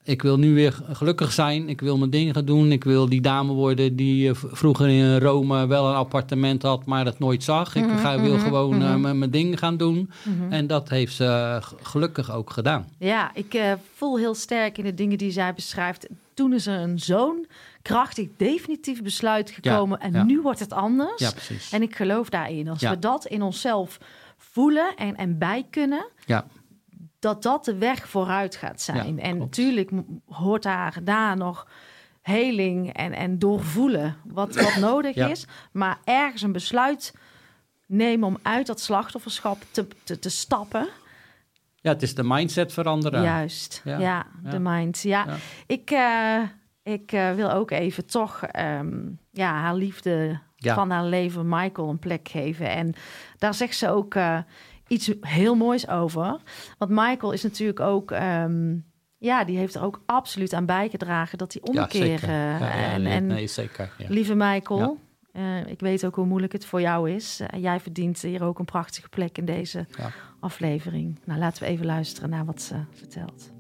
[0.08, 1.70] ik wil nu weer gelukkig zijn.
[1.70, 2.72] Ik wil mijn dingen gaan doen.
[2.72, 7.04] Ik wil die dame worden die eh, vroeger in Rome wel een appartement had, maar
[7.04, 7.76] dat nooit zag.
[7.76, 10.10] Ik mhm, ga, wil mhm, gewoon uh, mijn dingen gaan doen.
[10.50, 12.88] En dat heeft ze gelukkig ook gedaan.
[12.98, 16.08] Ja, ik uh, voel heel sterk in de dingen die zij beschrijft.
[16.34, 17.46] Toen is er een zoon
[17.82, 20.00] krachtig definitief besluit gekomen.
[20.00, 21.20] en nu wordt het anders.
[21.20, 21.72] Ja, precies.
[21.72, 22.68] En ik geloof daarin.
[22.68, 23.98] Als we dat in onszelf
[24.38, 26.06] voelen en, en bij kunnen.
[26.26, 26.46] Ja
[27.20, 29.20] dat dat de weg vooruit gaat zijn.
[29.20, 29.92] en natuurlijk
[30.26, 31.68] hoort daar daar nog
[32.22, 35.46] heling en, en doorvoelen wat, wat nodig is.
[35.72, 37.16] Maar ergens een besluit
[37.86, 40.88] nemen om uit dat slachtofferschap te, te, te stappen.
[41.76, 43.22] Ja, het is de mindset veranderen.
[43.22, 45.02] Juist, ja, de mind.
[45.02, 45.26] Ja,
[45.68, 46.42] ik, uh,
[46.84, 52.00] ik uh, wil ook even toch um, ja, haar liefde van haar leven Michael een
[52.00, 52.70] plek geven.
[52.70, 52.94] En
[53.38, 54.16] daar zegt ze ook...
[54.16, 54.40] Uh,
[54.88, 56.38] iets heel moois over.
[56.78, 58.12] Want Michael is natuurlijk ook.
[58.12, 58.76] Ehm,
[59.20, 62.30] ja, die heeft er ook absoluut aan bijgedragen dat hij omkeer.
[62.30, 63.96] Ja, uh, en, en nee, zeker.
[63.98, 64.98] Lieve Michael,
[65.34, 67.42] uh, ik weet ook hoe moeilijk het voor jou is.
[67.42, 69.86] Uh, jij verdient hier ook een prachtige plek in deze
[70.40, 71.20] aflevering.
[71.26, 73.52] Nou, laten we even luisteren naar wat ze vertelt.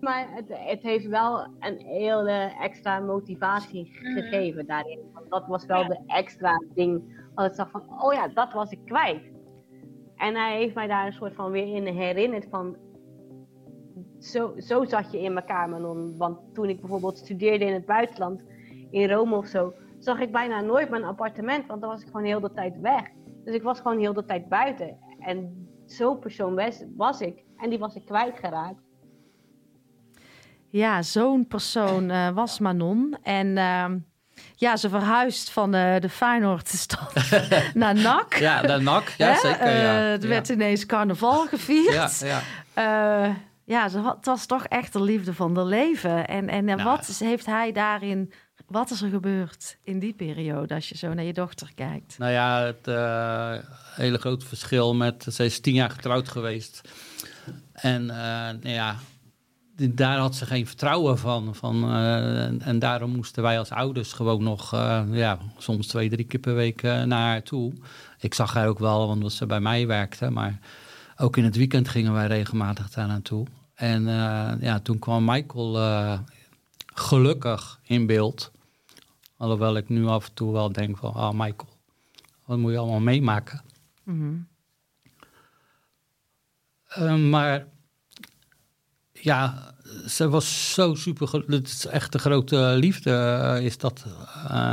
[0.00, 4.98] Maar het, het heeft wel een hele extra motivatie gegeven daarin.
[5.12, 7.22] Want dat was wel de extra ding.
[7.34, 9.33] Wat ik zag van, oh ja, dat was ik kwijt.
[10.16, 12.76] En hij heeft mij daar een soort van weer in herinnerd van...
[14.20, 16.16] Zo, zo zat je in elkaar, Manon.
[16.16, 18.42] Want toen ik bijvoorbeeld studeerde in het buitenland,
[18.90, 19.72] in Rome of zo...
[19.98, 23.10] zag ik bijna nooit mijn appartement, want dan was ik gewoon heel de tijd weg.
[23.44, 24.98] Dus ik was gewoon heel de tijd buiten.
[25.18, 27.44] En zo'n persoon was, was ik.
[27.56, 28.82] En die was ik kwijtgeraakt.
[30.68, 33.16] Ja, zo'n persoon uh, was Manon.
[33.22, 33.56] En...
[33.56, 33.92] Uh
[34.56, 37.12] ja, ze verhuist van de, de Feyenoordstad
[37.74, 38.34] naar NAC.
[38.34, 39.66] Ja, naar NAC, ja zeker.
[39.66, 39.72] Ja.
[39.72, 42.18] Uh, er werd ineens carnaval gevierd.
[42.20, 42.42] Ja,
[42.74, 43.28] ja.
[43.28, 46.26] Uh, ja ze, het was toch echt de liefde van haar leven.
[46.26, 48.32] En, en nou, wat heeft hij daarin...
[48.66, 52.18] Wat is er gebeurd in die periode als je zo naar je dochter kijkt?
[52.18, 53.54] Nou ja, het uh,
[53.94, 55.26] hele grote verschil met...
[55.30, 56.80] Ze is tien jaar getrouwd geweest.
[57.72, 58.96] En nou ja,
[59.76, 61.54] daar had ze geen vertrouwen van.
[61.54, 66.24] van uh, en daarom moesten wij als ouders gewoon nog, uh, ja, soms twee, drie
[66.24, 67.72] keer per week uh, naar haar toe.
[68.18, 70.30] Ik zag haar ook wel, want ze bij mij werkte.
[70.30, 70.58] Maar
[71.16, 73.46] ook in het weekend gingen wij regelmatig daar naartoe.
[73.74, 74.02] En
[74.60, 76.18] ja, toen kwam Michael
[76.94, 78.52] gelukkig in beeld.
[79.36, 81.68] Alhoewel ik nu af en toe wel denk van, ah Michael,
[82.44, 83.62] wat moet je allemaal meemaken?
[84.04, 84.46] Mm
[87.30, 87.66] maar
[89.24, 89.72] ja,
[90.06, 91.44] ze was zo super.
[91.46, 94.04] Het is echt de grote liefde, uh, is dat.
[94.50, 94.72] Uh,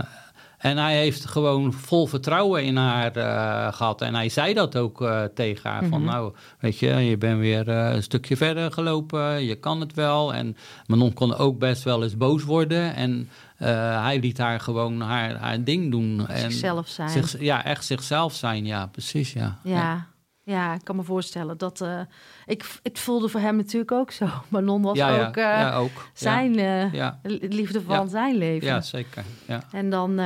[0.58, 4.02] En hij heeft gewoon vol vertrouwen in haar uh, gehad.
[4.02, 5.86] En hij zei dat ook tegen haar.
[5.86, 6.12] Van mhm.
[6.12, 9.46] nou, weet je, je bent weer een stukje verder gelopen.
[9.46, 10.34] Je kan het wel.
[10.34, 12.96] En Manon kon ook best wel eens boos worden.
[12.96, 13.30] En
[14.02, 16.28] hij liet haar gewoon haar, haar ding doen.
[16.36, 17.10] Zichzelf zijn.
[17.10, 18.66] Zich, ja, echt zichzelf zijn.
[18.66, 19.58] Ja, precies, ja.
[19.64, 20.08] Ja, ja.
[20.44, 21.86] Ja ik kan me voorstellen dat...
[22.46, 24.28] ik, het voelde voor hem natuurlijk ook zo.
[24.50, 26.10] Manon was ja, ook, ja, ook.
[26.14, 26.56] zijn
[27.50, 28.68] liefde van zijn leven.
[28.68, 29.24] Ja, zeker.
[29.48, 29.64] Ja.
[29.72, 30.20] En dan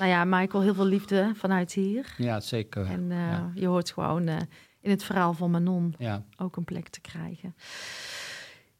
[0.00, 2.14] nou ja, Michael, heel veel liefde vanuit hier.
[2.16, 2.86] Ja, zeker.
[2.86, 4.36] En uh, je hoort gewoon uh,
[4.80, 6.22] in het verhaal van Manon ja.
[6.36, 7.56] ook een plek te krijgen.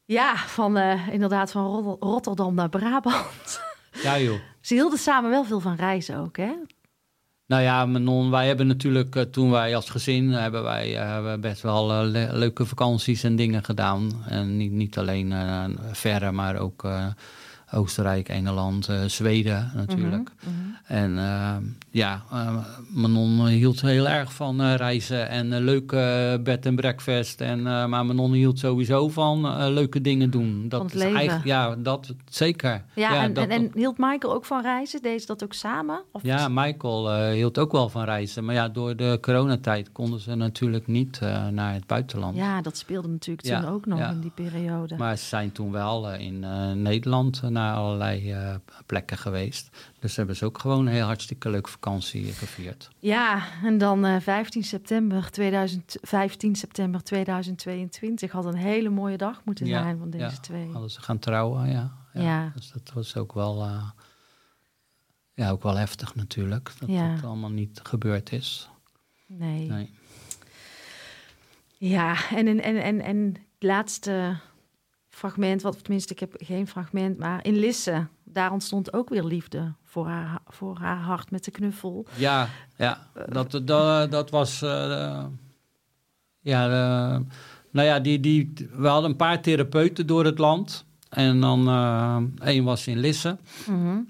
[0.04, 3.60] Ja, van uh, inderdaad van Rotterdam naar Brabant.
[4.02, 4.40] Ja, joh.
[4.60, 6.52] Ze hielden samen wel veel van reizen ook, hè?
[7.50, 12.04] Nou ja, Manon, wij hebben natuurlijk toen wij als gezin hebben wij hebben best wel
[12.32, 14.24] leuke vakanties en dingen gedaan.
[14.28, 15.34] En niet, niet alleen
[15.92, 16.88] verre, maar ook
[17.72, 20.30] Oostenrijk, Engeland, uh, Zweden natuurlijk.
[20.40, 20.68] Mhm, mhm.
[20.84, 21.56] En uh,
[21.90, 22.56] ja, uh,
[22.88, 27.40] Manon hield heel erg van reizen en leuke bed en breakfast.
[27.40, 30.68] En, maar Manon hield sowieso van leuke dingen doen.
[30.68, 32.84] Dat is eigenlijk, ja, dat zeker.
[32.94, 35.02] Ja, en, en, en, hield Michael ook van reizen?
[35.02, 36.02] Deed ze dat ook samen?
[36.12, 38.44] Of ja, Michael hield ook wel van reizen.
[38.44, 42.36] Maar ja, door de coronatijd konden ze natuurlijk niet naar het buitenland.
[42.36, 44.96] Ja, dat speelde natuurlijk toen ook nog in die periode.
[44.96, 46.44] Maar ze zijn toen wel in
[46.82, 48.54] Nederland naar allerlei uh,
[48.86, 49.76] plekken geweest.
[49.98, 52.90] Dus hebben ze ook gewoon een heel hartstikke leuke vakantie gevierd.
[52.98, 59.40] Ja, en dan uh, 15 september 2000, 15 september 2022 had een hele mooie dag
[59.44, 60.70] moeten zijn van deze ja, twee.
[60.70, 61.92] Hadden ze gaan trouwen, ja.
[62.12, 62.52] ja.
[62.54, 63.90] Dus dat was ook wel, uh,
[65.34, 66.72] ja, ook wel heftig natuurlijk.
[66.78, 68.68] Dat het allemaal niet gebeurd is.
[69.26, 69.68] Nee.
[69.68, 69.90] nee.
[71.76, 74.36] Ja, en, en, en, en, en het laatste
[75.20, 79.72] fragment, wat tenminste, ik heb geen fragment, maar in Lisse, daar ontstond ook weer liefde
[79.84, 82.06] voor haar, voor haar hart met de knuffel.
[82.14, 84.62] Ja, ja uh, dat, dat, dat was.
[84.62, 85.24] Uh,
[86.40, 87.20] ja, uh,
[87.70, 90.84] nou ja, die, die, we hadden een paar therapeuten door het land.
[91.08, 91.68] En dan
[92.42, 93.36] één was in Lisse.
[93.66, 94.08] Mm -hmm.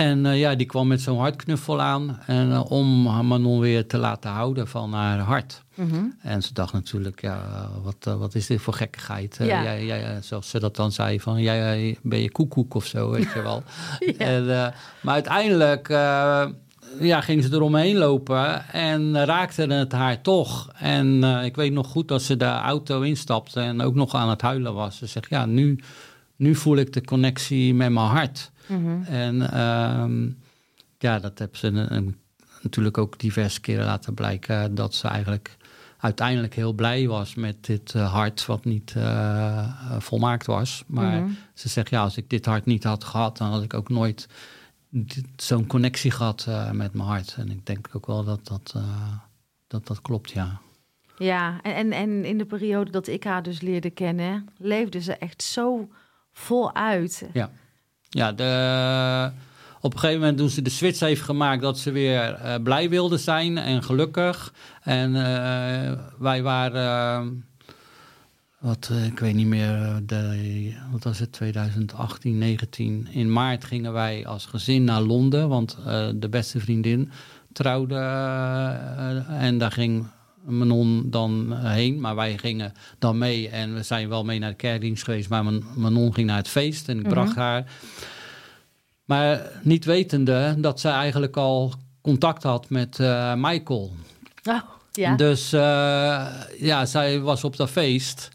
[0.00, 2.18] En uh, ja, die kwam met zo'n hartknuffel aan.
[2.26, 5.62] En uh, om Manon weer te laten houden van haar hart.
[5.74, 6.14] Mm -hmm.
[6.22, 9.36] En ze dacht natuurlijk, ja, wat, uh, wat is dit voor gekkigheid?
[9.38, 9.62] Ja.
[9.62, 13.32] Jij, jij, zoals ze dat dan zei, van jij ben je koekoek of zo, weet
[13.32, 13.62] je wel.
[14.18, 14.26] ja.
[14.26, 15.88] en, maar uiteindelijk
[17.00, 20.72] ja, ging ze eromheen lopen en raakte het haar toch.
[20.74, 24.40] En ik weet nog goed dat ze de auto instapte en ook nog aan het
[24.42, 24.96] huilen was.
[24.96, 25.80] Ze zegt, ja, nu,
[26.40, 28.50] nu voel ik de connectie met mijn hart.
[28.66, 29.02] Mhm.
[29.02, 30.28] En ehm,
[30.98, 31.70] ja, dat hebben ze
[32.62, 35.56] natuurlijk ook diverse keren laten blijken dat ze eigenlijk
[35.98, 40.84] uiteindelijk heel blij was met dit uh, hart wat niet uh, volmaakt was.
[40.86, 41.30] Maar mhm.
[41.54, 44.28] ze zegt, ja, als ik dit hart niet had gehad, dan had ik ook nooit
[45.36, 47.34] zo'n connectie gehad uh, met mijn hart.
[47.38, 48.74] En ik denk ook wel dat dat,
[49.66, 50.60] dat, dat klopt, ja.
[51.18, 55.42] Ja, en, en in de periode dat ik haar dus leerde kennen, leefde ze echt
[55.42, 55.88] zo
[56.40, 57.28] voluit.
[57.32, 57.50] Ja.
[58.08, 59.30] Ja, de,
[59.80, 62.88] op een gegeven moment toen ze de switch heeft gemaakt dat ze weer uh, blij
[62.88, 64.54] wilde zijn en gelukkig.
[64.82, 67.72] En uh, wij waren, uh,
[68.58, 73.08] wat, ik weet niet meer, de, wat was het, 2018, 19.
[73.10, 75.78] In maart gingen wij als gezin naar Londen, want
[76.14, 77.10] de beste vriendin
[77.52, 77.94] trouwde.
[79.28, 80.06] en daar ging
[80.44, 83.48] Manon dan heen, maar wij gingen dan mee.
[83.48, 86.88] En we zijn wel mee naar de kerkdienst geweest, maar Manon ging naar het feest
[86.88, 87.12] en ik mhm.
[87.12, 87.72] bracht haar.
[89.04, 93.92] Maar niet wetende dat zij eigenlijk al contact had met uh, Michael.
[94.44, 94.60] Oh,
[94.92, 95.16] ja.
[95.16, 95.60] Dus uh,
[96.58, 98.28] ja, zij was op dat feest.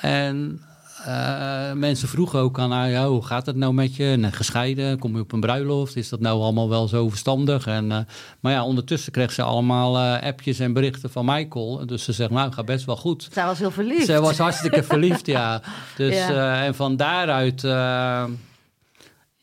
[0.00, 0.62] En
[1.08, 4.04] uh, mensen vroegen ook aan haar, ja, hoe gaat het nou met je?
[4.04, 5.96] Net gescheiden, kom je op een bruiloft?
[5.96, 7.66] Is dat nou allemaal wel zo verstandig?
[7.66, 7.98] En, uh,
[8.40, 11.86] maar ja, ondertussen kreeg ze allemaal uh, appjes en berichten van Michael.
[11.86, 13.28] Dus ze zegt, nou, gaat best wel goed.
[13.32, 14.06] Zij was heel verliefd.
[14.06, 15.62] Zij was hartstikke verliefd, ja.
[15.96, 16.64] Dus, ja.
[16.64, 17.62] en van daaruit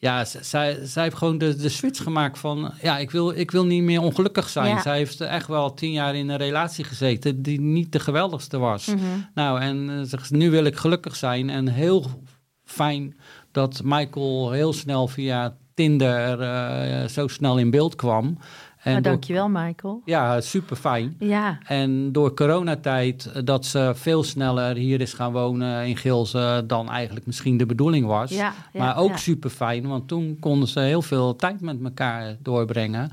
[0.02, 2.74] ja, zij, zij heeft gewoon de, de switch gemaakt van...
[2.82, 4.82] ja, ik wil, ik wil niet meer ongelukkig zijn.
[4.82, 7.42] Zij heeft echt wel tien jaar in een relatie gezeten...
[7.42, 8.86] die niet de geweldigste was.
[8.86, 9.00] Mhm.
[9.34, 11.50] Nou, en zegt, nu wil ik gelukkig zijn.
[11.50, 12.24] En heel
[12.64, 13.18] fijn
[13.52, 18.38] dat Michael heel snel via Tinder uh, zo snel in beeld kwam.
[18.84, 20.02] En nou, dankjewel, Michael.
[20.06, 21.16] Ja, super fijn.
[21.20, 21.58] Ja.
[21.66, 26.90] En door coronatijd eh, dat ze veel sneller hier is gaan wonen in Gilze dan
[26.90, 28.32] eigenlijk misschien de bedoeling was.
[28.32, 33.12] Ja, maar ook super fijn, want toen konden ze heel veel tijd met elkaar doorbrengen.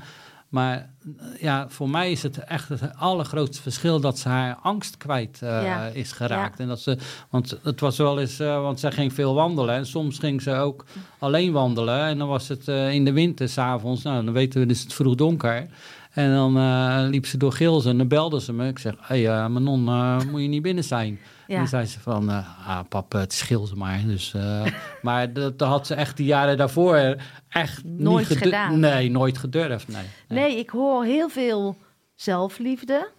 [0.49, 4.97] Maar eh, ja, voor mij is het echt het allergrootste verschil dat ze haar angst
[4.97, 6.59] kwijt uh, is geraakt.
[6.59, 6.97] En dat ze,
[7.29, 9.75] want het was wel eens, uh, want zij ging veel wandelen.
[9.75, 10.85] En soms ging ze ook
[11.19, 11.99] alleen wandelen.
[11.99, 15.15] En dan was het in de winter, s'avonds, nou dan weten we, dus het vroeg
[15.15, 15.67] donker.
[16.09, 18.67] En dan liep ze door Gilsen en dan belde ze me.
[18.67, 19.83] Ik zeg, hé hey, Manon,
[20.31, 21.19] moet je niet binnen zijn?
[21.49, 21.59] Ja.
[21.59, 24.01] En zei ze van, ah, pap, het ze maar.
[24.05, 24.35] Dus,
[25.01, 27.15] maar dat, dat, had ze echt de jaren daarvoor
[27.49, 28.79] echt nooit niet gedaan.
[28.79, 29.87] Nee, nooit gedurfd.
[29.87, 30.39] Nee, nee.
[30.39, 31.77] nee, ik hoor heel veel
[32.15, 33.09] zelfliefde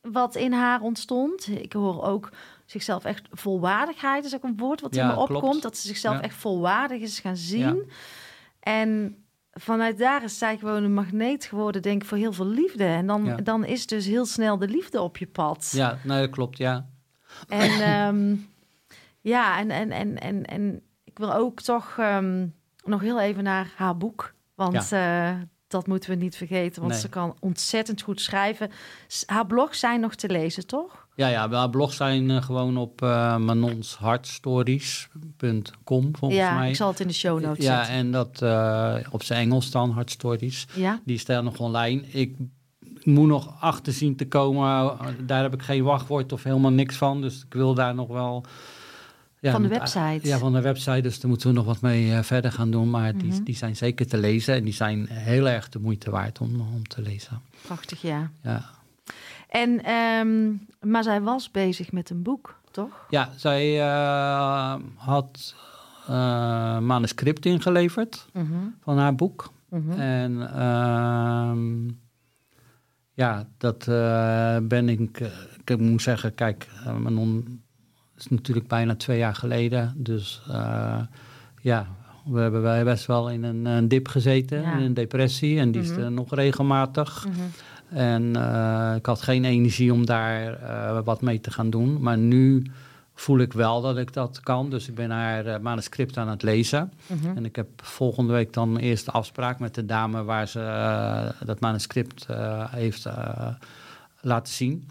[0.00, 1.48] wat in haar ontstond.
[1.48, 2.30] Ik hoor ook
[2.64, 5.62] zichzelf echt volwaardigheid is ook een woord wat in me opkomt.
[5.62, 7.90] Dat ze zichzelf echt volwaardig is gaan zien.
[8.60, 9.16] En
[9.52, 12.84] vanuit daar is zij gewoon een magneet geworden, denk ik, voor heel veel liefde.
[12.84, 15.70] En dan, dan is dus heel snel de liefde op je pad.
[15.72, 16.86] Ja, nee, dat klopt, ja.
[17.48, 18.48] En um,
[19.20, 23.72] ja, en, en, en, en, en ik wil ook toch um, nog heel even naar
[23.76, 24.34] haar boek.
[24.54, 25.30] Want uh,
[25.68, 28.70] dat moeten we niet vergeten, want ze kan ontzettend goed schrijven.
[29.26, 31.08] Haar blogs zijn nog te lezen, toch?
[31.14, 36.68] Ja, ja haar blogs zijn uh, gewoon op uh, manonshartstories.com volgens ja, mij.
[36.68, 37.94] ik zal het in de show notes ja, zetten.
[37.94, 40.66] en dat uh, op zijn Engels dan, Hartstories.
[40.74, 41.00] Ja.
[41.04, 42.02] Die staat nog online.
[42.06, 42.36] Ik
[43.06, 44.96] moet nog achter zien te komen.
[45.26, 47.20] Daar heb ik geen wachtwoord of helemaal niks van.
[47.20, 48.44] Dus ik wil daar nog wel
[49.40, 50.20] ja, van de website.
[50.22, 51.00] Ja, van de website.
[51.00, 52.90] Dus daar moeten we nog wat mee uh, verder gaan doen.
[52.90, 53.42] Maar die, mhm.
[53.42, 54.54] die zijn zeker te lezen.
[54.54, 57.40] En die zijn heel erg de moeite waard om, om te lezen.
[57.62, 58.30] Prachtig, ja.
[58.42, 58.64] Ja.
[59.48, 63.06] En, um, maar zij was bezig met een boek, toch?
[63.10, 65.54] Ja, zij uh, had
[66.10, 68.74] uh, manuscript ingeleverd mm -hmm.
[68.82, 69.52] van haar boek.
[69.68, 70.00] Mm -hmm.
[70.00, 71.52] En uh,
[73.16, 73.84] ja, dat
[74.68, 75.20] ben ik...
[75.64, 77.60] ik moet zeggen, kijk, Manon
[78.16, 79.94] is natuurlijk bijna twee jaar geleden.
[79.96, 80.98] Dus uh,
[81.60, 81.86] ja,
[82.24, 85.58] we hebben wij best wel in een, een dip gezeten, in een depressie.
[85.58, 86.00] En die is mhm.
[86.00, 87.26] er nog regelmatig.
[87.26, 87.98] Mhm.
[87.98, 90.58] En uh, ik had geen energie om daar
[91.04, 92.00] wat mee te gaan doen.
[92.00, 92.62] Maar nu
[93.18, 94.70] voel ik wel dat ik dat kan.
[94.70, 96.92] Dus ik ben haar manuscript aan het lezen.
[97.06, 97.36] Mhm.
[97.36, 101.60] En ik heb volgende week dan mijn eerste afspraak met de dame waar ze dat
[101.60, 102.26] manuscript
[102.70, 103.06] heeft
[104.20, 104.88] laten zien.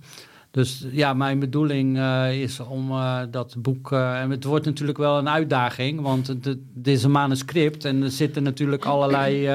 [0.55, 3.91] Dus ja, mijn bedoeling uh, is om uh, dat boek.
[3.91, 8.11] Uh, en het wordt natuurlijk wel een uitdaging, want het, is een manuscript en er
[8.11, 9.49] zitten natuurlijk allerlei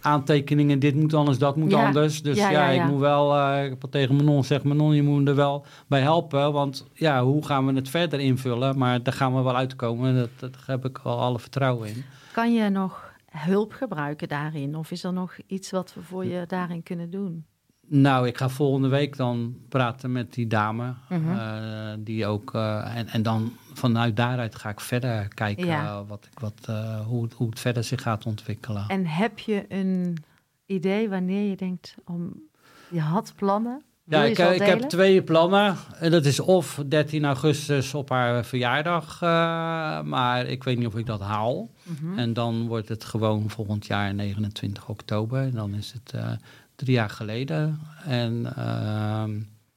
[0.00, 0.78] aantekeningen.
[0.78, 2.22] Dit moet anders, dat moet anders.
[2.22, 3.54] Dus ja, ja, ja ik moet wel.
[3.64, 6.52] ik heb tegen Manon gezegd: Manon, je moet er wel bij helpen.
[6.52, 8.78] Want ja, hoe gaan we het verder invullen?
[8.78, 10.14] Maar daar gaan we wel uitkomen.
[10.14, 12.04] Dat, daar heb ik al alle vertrouwen in.
[12.32, 14.76] Kan je nog hulp gebruiken daarin?
[14.76, 17.44] Of is er nog iets wat we voor je daarin kunnen doen?
[17.90, 20.94] Nou, ik ga volgende week dan praten met die dame.
[21.08, 21.38] Mhm.
[21.38, 26.04] Eh, die ook, uh, en, en dan vanuit daaruit ga ik verder kijken ja.
[26.04, 28.84] wat, wat, uh, hoe, hoe het verder zich gaat ontwikkelen.
[28.88, 30.16] En heb je een
[30.66, 32.32] idee wanneer je denkt om.
[32.90, 33.82] Je had plannen?
[34.04, 35.76] ja, ik, ik heb twee plannen.
[35.98, 39.20] En dat is of 13 augustus op haar verjaardag,
[40.04, 41.70] maar ik weet niet of ik dat haal.
[41.82, 42.18] Mhm.
[42.18, 45.42] En dan wordt het gewoon volgend jaar 29 oktober.
[45.42, 46.38] En dan is het
[46.78, 47.80] drie jaar geleden.
[48.04, 49.24] En uh,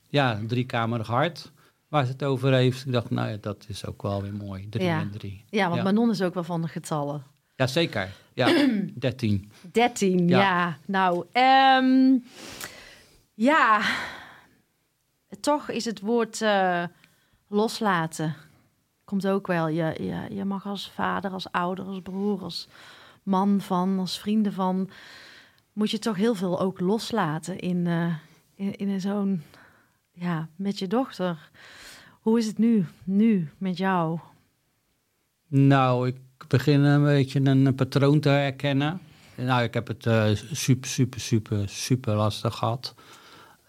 [0.08, 1.52] ja, driekamerig hart
[1.88, 2.86] waar ze het over heeft.
[2.86, 4.70] Ik dacht, nou ja, dat is ook wel weer mooi.
[4.70, 5.00] Drie ja.
[5.00, 5.44] en drie.
[5.50, 7.24] Ja, want Manon is ook wel van de getallen.
[7.56, 8.10] Ja, zeker.
[8.34, 9.52] Ja, dertien.
[9.72, 10.40] Dertien, ja.
[10.40, 10.78] ja.
[10.86, 11.26] Nou,
[11.84, 12.24] um,
[13.34, 13.82] ja.
[15.40, 16.84] Toch is het woord uh,
[17.48, 18.36] loslaten.
[19.04, 19.68] Komt ook wel.
[19.68, 22.68] Je, je, je mag als vader, als ouder, als broer, als
[23.24, 24.90] man van, als vrienden van
[25.74, 28.14] moet je toch heel veel ook loslaten in, uh,
[28.56, 29.44] in, in zo'n,
[30.12, 31.50] ja, met je dochter.
[32.22, 34.20] Hoe is het nu, nu met jou?
[35.48, 36.18] Nou, ik
[36.48, 39.00] begin een beetje een patroon te herkennen.
[39.36, 42.96] Nou, ik heb het uh, super, super, super, super lastig gehad.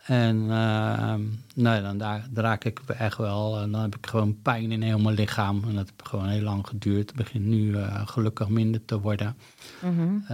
[0.02, 1.14] En uh,
[1.54, 3.60] nou, dan daar, raak ik echt wel.
[3.60, 5.62] En dan heb ik gewoon pijn in heel mijn lichaam.
[5.68, 7.08] En dat heeft gewoon heel lang geduurd.
[7.08, 9.36] Het begint nu uh, gelukkig minder te worden.
[9.82, 10.24] Mm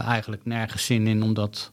[0.00, 1.72] eigenlijk nergens zin in, omdat.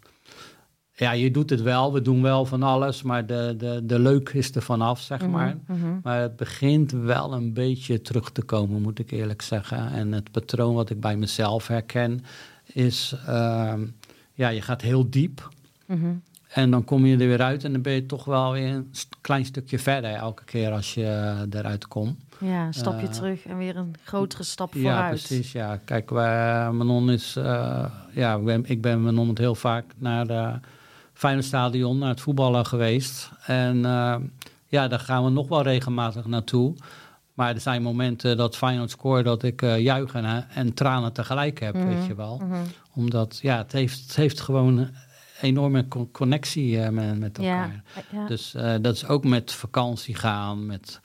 [0.93, 1.93] Ja, je doet het wel.
[1.93, 3.01] We doen wel van alles.
[3.01, 5.57] Maar de, de, de leuk is er vanaf, zeg mhm, maar.
[5.67, 5.99] Mhm.
[6.03, 9.91] Maar het begint wel een beetje terug te komen, moet ik eerlijk zeggen.
[9.91, 12.23] En het patroon wat ik bij mezelf herken
[12.65, 13.15] is.
[13.25, 13.85] Ehm,
[14.33, 15.49] ja, je gaat heel diep.
[16.51, 18.91] En dan kom je er weer uit en dan ben je toch wel weer een
[19.21, 22.19] klein stukje verder elke keer als je eh, eruit komt.
[22.39, 24.95] Ja, een stapje uh, terug en weer een grotere stap vooruit.
[24.95, 25.51] Ja, precies.
[25.51, 25.79] Ja.
[25.85, 30.59] Kijk, wij, Manon is, uh, ja, ik ben, ik ben Manon heel vaak naar de
[31.13, 33.31] Feyenoord Stadion, naar het voetballen geweest.
[33.45, 34.15] En uh,
[34.65, 36.73] ja, daar gaan we nog wel regelmatig naartoe.
[37.33, 41.73] Maar er zijn momenten dat Feyenoord scoort dat ik juichen en, en, tranen tegelijk heb,
[41.73, 41.95] mm -hmm.
[41.95, 42.41] weet je wel.
[42.43, 42.63] Mm -hmm.
[42.93, 44.89] Omdat, ja, het heeft, het heeft gewoon
[45.41, 47.83] enorme connectie met, met elkaar.
[48.11, 50.99] Ja, Dus dat is ook met vakantie gaan, met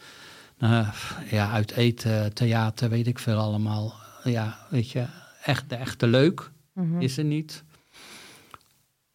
[1.31, 3.95] ja, uit eten, theater, weet ik veel allemaal.
[4.25, 5.07] Ja, weet je,
[5.43, 7.01] echt, de echte leuk mhm.
[7.01, 7.65] is er niet.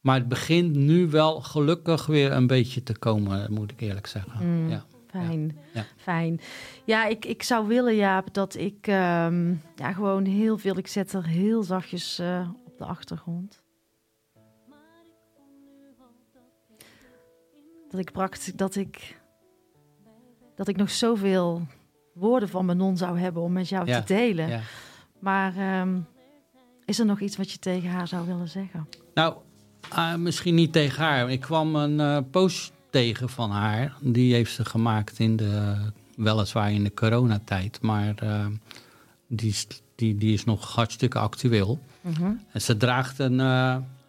[0.01, 4.47] Maar het begint nu wel gelukkig weer een beetje te komen, moet ik eerlijk zeggen.
[4.47, 4.85] Mm, ja.
[5.07, 5.85] Fijn, ja.
[5.97, 6.39] fijn.
[6.85, 10.77] Ja, ik, ik zou willen, Jaap, dat ik ehm, ja, gewoon heel veel...
[10.77, 13.60] Ik zet er heel zachtjes uh, op de achtergrond.
[17.91, 19.19] Dat ik praktisch, dat ik...
[20.55, 21.67] Dat ik nog zoveel
[22.13, 24.61] woorden van mijn non zou hebben om met jou te delen.
[25.19, 26.07] Maar um,
[26.85, 28.87] is er nog iets wat je tegen haar zou willen zeggen?
[29.13, 29.35] Nou,
[29.93, 31.31] uh, misschien niet tegen haar.
[31.31, 33.95] Ik kwam een uh, post tegen van haar.
[34.01, 35.77] Die heeft ze gemaakt in de,
[36.15, 37.81] weliswaar in de coronatijd.
[37.81, 38.45] Maar uh,
[39.27, 41.79] die, is, die, die is nog hartstikke actueel.
[42.01, 42.39] -hmm.
[42.51, 43.39] En ze draagt een,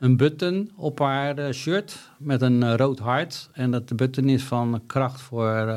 [0.03, 3.49] een button op haar shirt met een rood hart.
[3.53, 5.77] En dat de button is van kracht voor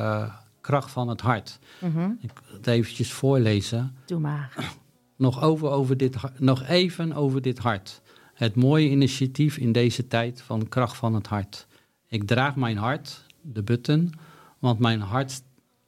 [0.62, 1.60] kracht van het hart.
[1.80, 2.18] -hmm.
[2.22, 3.96] Ik het eventjes voorlezen.
[4.06, 4.54] Doe maar.
[5.16, 8.02] Nog, over, over dit, nog even over dit hart.
[8.34, 11.68] Het mooie initiatief in deze tijd van kracht van het hart.
[12.08, 14.14] Ik draag mijn hart, de button,
[14.60, 15.42] want mijn hart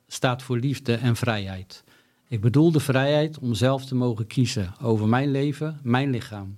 [0.07, 1.83] staat voor liefde en vrijheid.
[2.27, 6.57] Ik bedoel de vrijheid om zelf te mogen kiezen over mijn leven, mijn lichaam.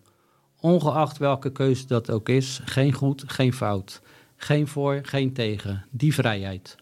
[0.62, 4.01] Ongeacht welke keuze dat ook is, geen goed, geen fout.
[4.36, 5.86] Geen voor, geen tegen.
[5.89, 6.76] Die vrijheid.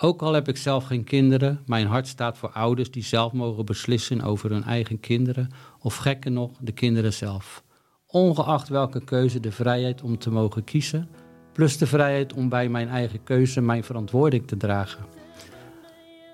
[0.00, 3.64] Ook al heb ik zelf geen kinderen, mijn hart staat voor ouders die zelf mogen
[3.64, 5.50] beslissen over hun eigen kinderen,
[5.80, 7.62] of gekker nog, de kinderen zelf.
[8.06, 11.08] Ongeacht welke keuze, de vrijheid om te mogen kiezen,
[11.52, 15.04] plus de vrijheid om bij mijn eigen keuze mijn verantwoording te dragen.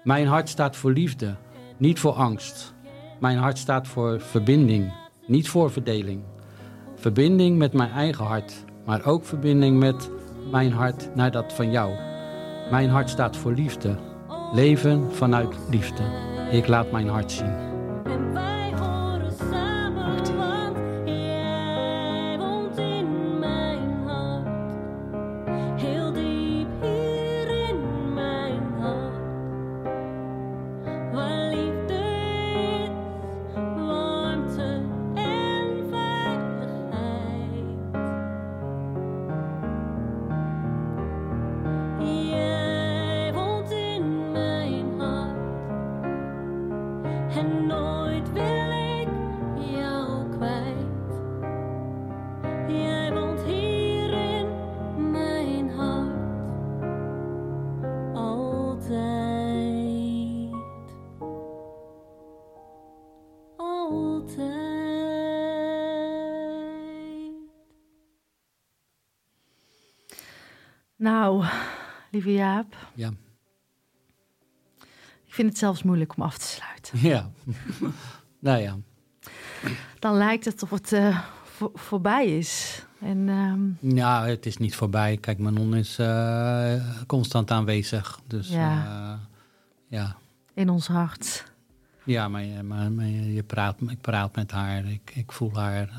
[0.02, 1.36] Mijn hart staat voor liefde,
[1.76, 2.74] niet voor angst.
[3.20, 4.92] Mijn hart staat voor verbinding,
[5.26, 6.33] niet voor verdeling.
[7.04, 10.10] Verbinding met mijn eigen hart, maar ook verbinding met
[10.50, 11.92] mijn hart naar dat van jou.
[12.70, 13.96] Mijn hart staat voor liefde.
[14.52, 16.02] Leven vanuit liefde.
[16.50, 17.54] Ik laat mijn hart zien.
[71.04, 71.44] Nou,
[72.10, 72.76] lieve Jaap.
[72.94, 73.12] Ja.
[75.26, 76.98] Ik vind het zelfs moeilijk om af te sluiten.
[77.08, 77.30] Ja.
[78.38, 78.76] nou ja.
[79.98, 81.20] Dan lijkt het of het uh,
[81.74, 82.82] voorbij is.
[83.00, 83.78] En, um...
[83.80, 85.16] Ja, het is niet voorbij.
[85.16, 86.74] Kijk, Manon is uh,
[87.06, 88.20] constant aanwezig.
[88.26, 88.84] Dus ja.
[88.84, 89.20] Uh,
[89.88, 90.16] ja.
[90.54, 91.52] In ons hart.
[92.04, 94.84] Ja, maar, maar, maar, je praat, ik praat met haar.
[94.84, 95.90] Ik, ik voel haar.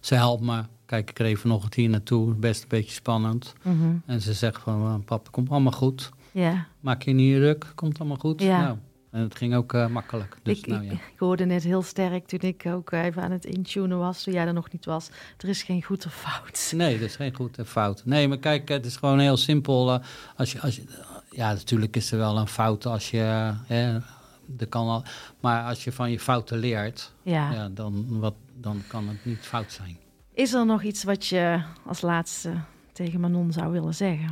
[0.00, 3.52] ze helpt me kijk ik er even nog het hier naartoe, best een beetje spannend.
[3.62, 3.94] Mhm.
[4.06, 6.10] En ze zegt van, papa, komt allemaal goed.
[6.32, 6.66] Ja.
[6.80, 8.42] Maak je niet ruk, komt allemaal goed.
[8.42, 8.60] Ja.
[8.60, 8.76] Nou,
[9.10, 10.36] en het ging ook uh, makkelijk.
[10.42, 10.92] Dus, ik, nou, ja.
[10.92, 14.46] ik, hoorde net heel sterk toen ik ook even aan het intunen was, toen jij
[14.46, 15.10] er nog niet was.
[15.38, 16.72] Er is geen goed of fout.
[16.76, 18.02] Nee, er is geen goed of fout.
[18.04, 19.94] Nee, maar kijk, het is gewoon heel simpel.
[19.94, 19.98] Uh,
[20.36, 20.82] als je, als je,
[21.30, 23.54] ja, natuurlijk is er wel een fout als je...
[23.70, 23.94] Uh,
[24.58, 25.02] er kan al,
[25.40, 27.52] maar als je van je fouten leert, ja.
[27.52, 29.96] ja dan, wat, dan kan het niet fout zijn.
[30.40, 32.52] Is er nog iets wat je als laatste
[32.92, 34.30] tegen Manon zou willen zeggen?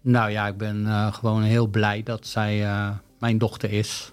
[0.00, 4.12] Nou ja, ik ben uh, gewoon heel blij dat zij uh, mijn dochter is.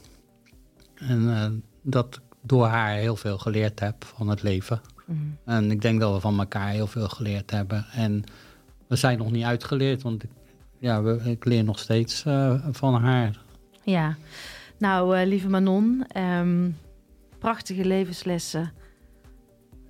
[0.95, 1.45] En uh,
[1.81, 4.81] dat ik door haar heel veel geleerd heb van het leven.
[5.05, 5.37] Mm.
[5.45, 7.85] En ik denk dat we van elkaar heel veel geleerd hebben.
[7.91, 8.23] En
[8.87, 10.29] we zijn nog niet uitgeleerd, want ik,
[10.79, 12.21] ja, we, ik leer nog steeds
[12.71, 13.39] van haar.
[13.83, 14.15] Ja,
[14.77, 16.77] nou lieve Manon, um,
[17.39, 18.73] prachtige levenslessen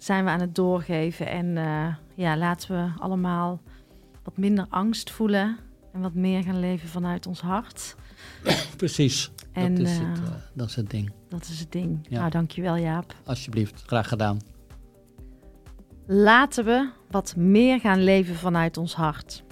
[0.03, 1.27] zijn we aan het doorgeven.
[1.27, 3.61] En uh, ja, laten we allemaal
[4.23, 5.57] wat minder angst voelen
[5.93, 7.95] en wat meer gaan leven vanuit ons hart.
[8.77, 9.31] Precies.
[9.51, 11.11] En, dat, is het, uh, dat is het ding.
[11.29, 11.99] Dat is het ding.
[12.09, 12.19] Ja.
[12.19, 13.15] Nou, dankjewel Jaap.
[13.25, 14.39] Alsjeblieft, graag gedaan.
[16.07, 19.43] Laten we wat meer gaan leven vanuit ons hart.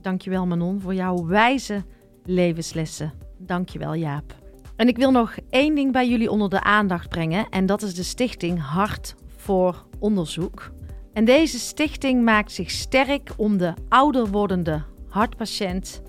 [0.00, 1.84] Dankjewel Manon voor jouw wijze
[2.24, 3.12] levenslessen.
[3.38, 4.34] Dankjewel Jaap.
[4.76, 7.94] En ik wil nog één ding bij jullie onder de aandacht brengen en dat is
[7.94, 9.14] de stichting Hart
[9.48, 10.70] voor onderzoek.
[11.12, 16.02] En deze stichting maakt zich sterk om de ouder wordende hartpatiënt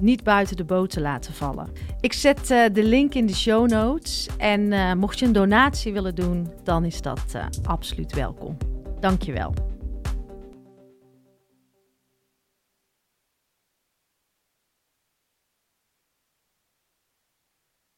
[0.00, 1.68] niet buiten de boot te laten vallen.
[2.00, 5.92] Ik zet uh, de link in de show notes en uh, mocht je een donatie
[5.92, 8.56] willen doen, dan is dat uh, absoluut welkom.
[9.00, 9.69] Dankjewel.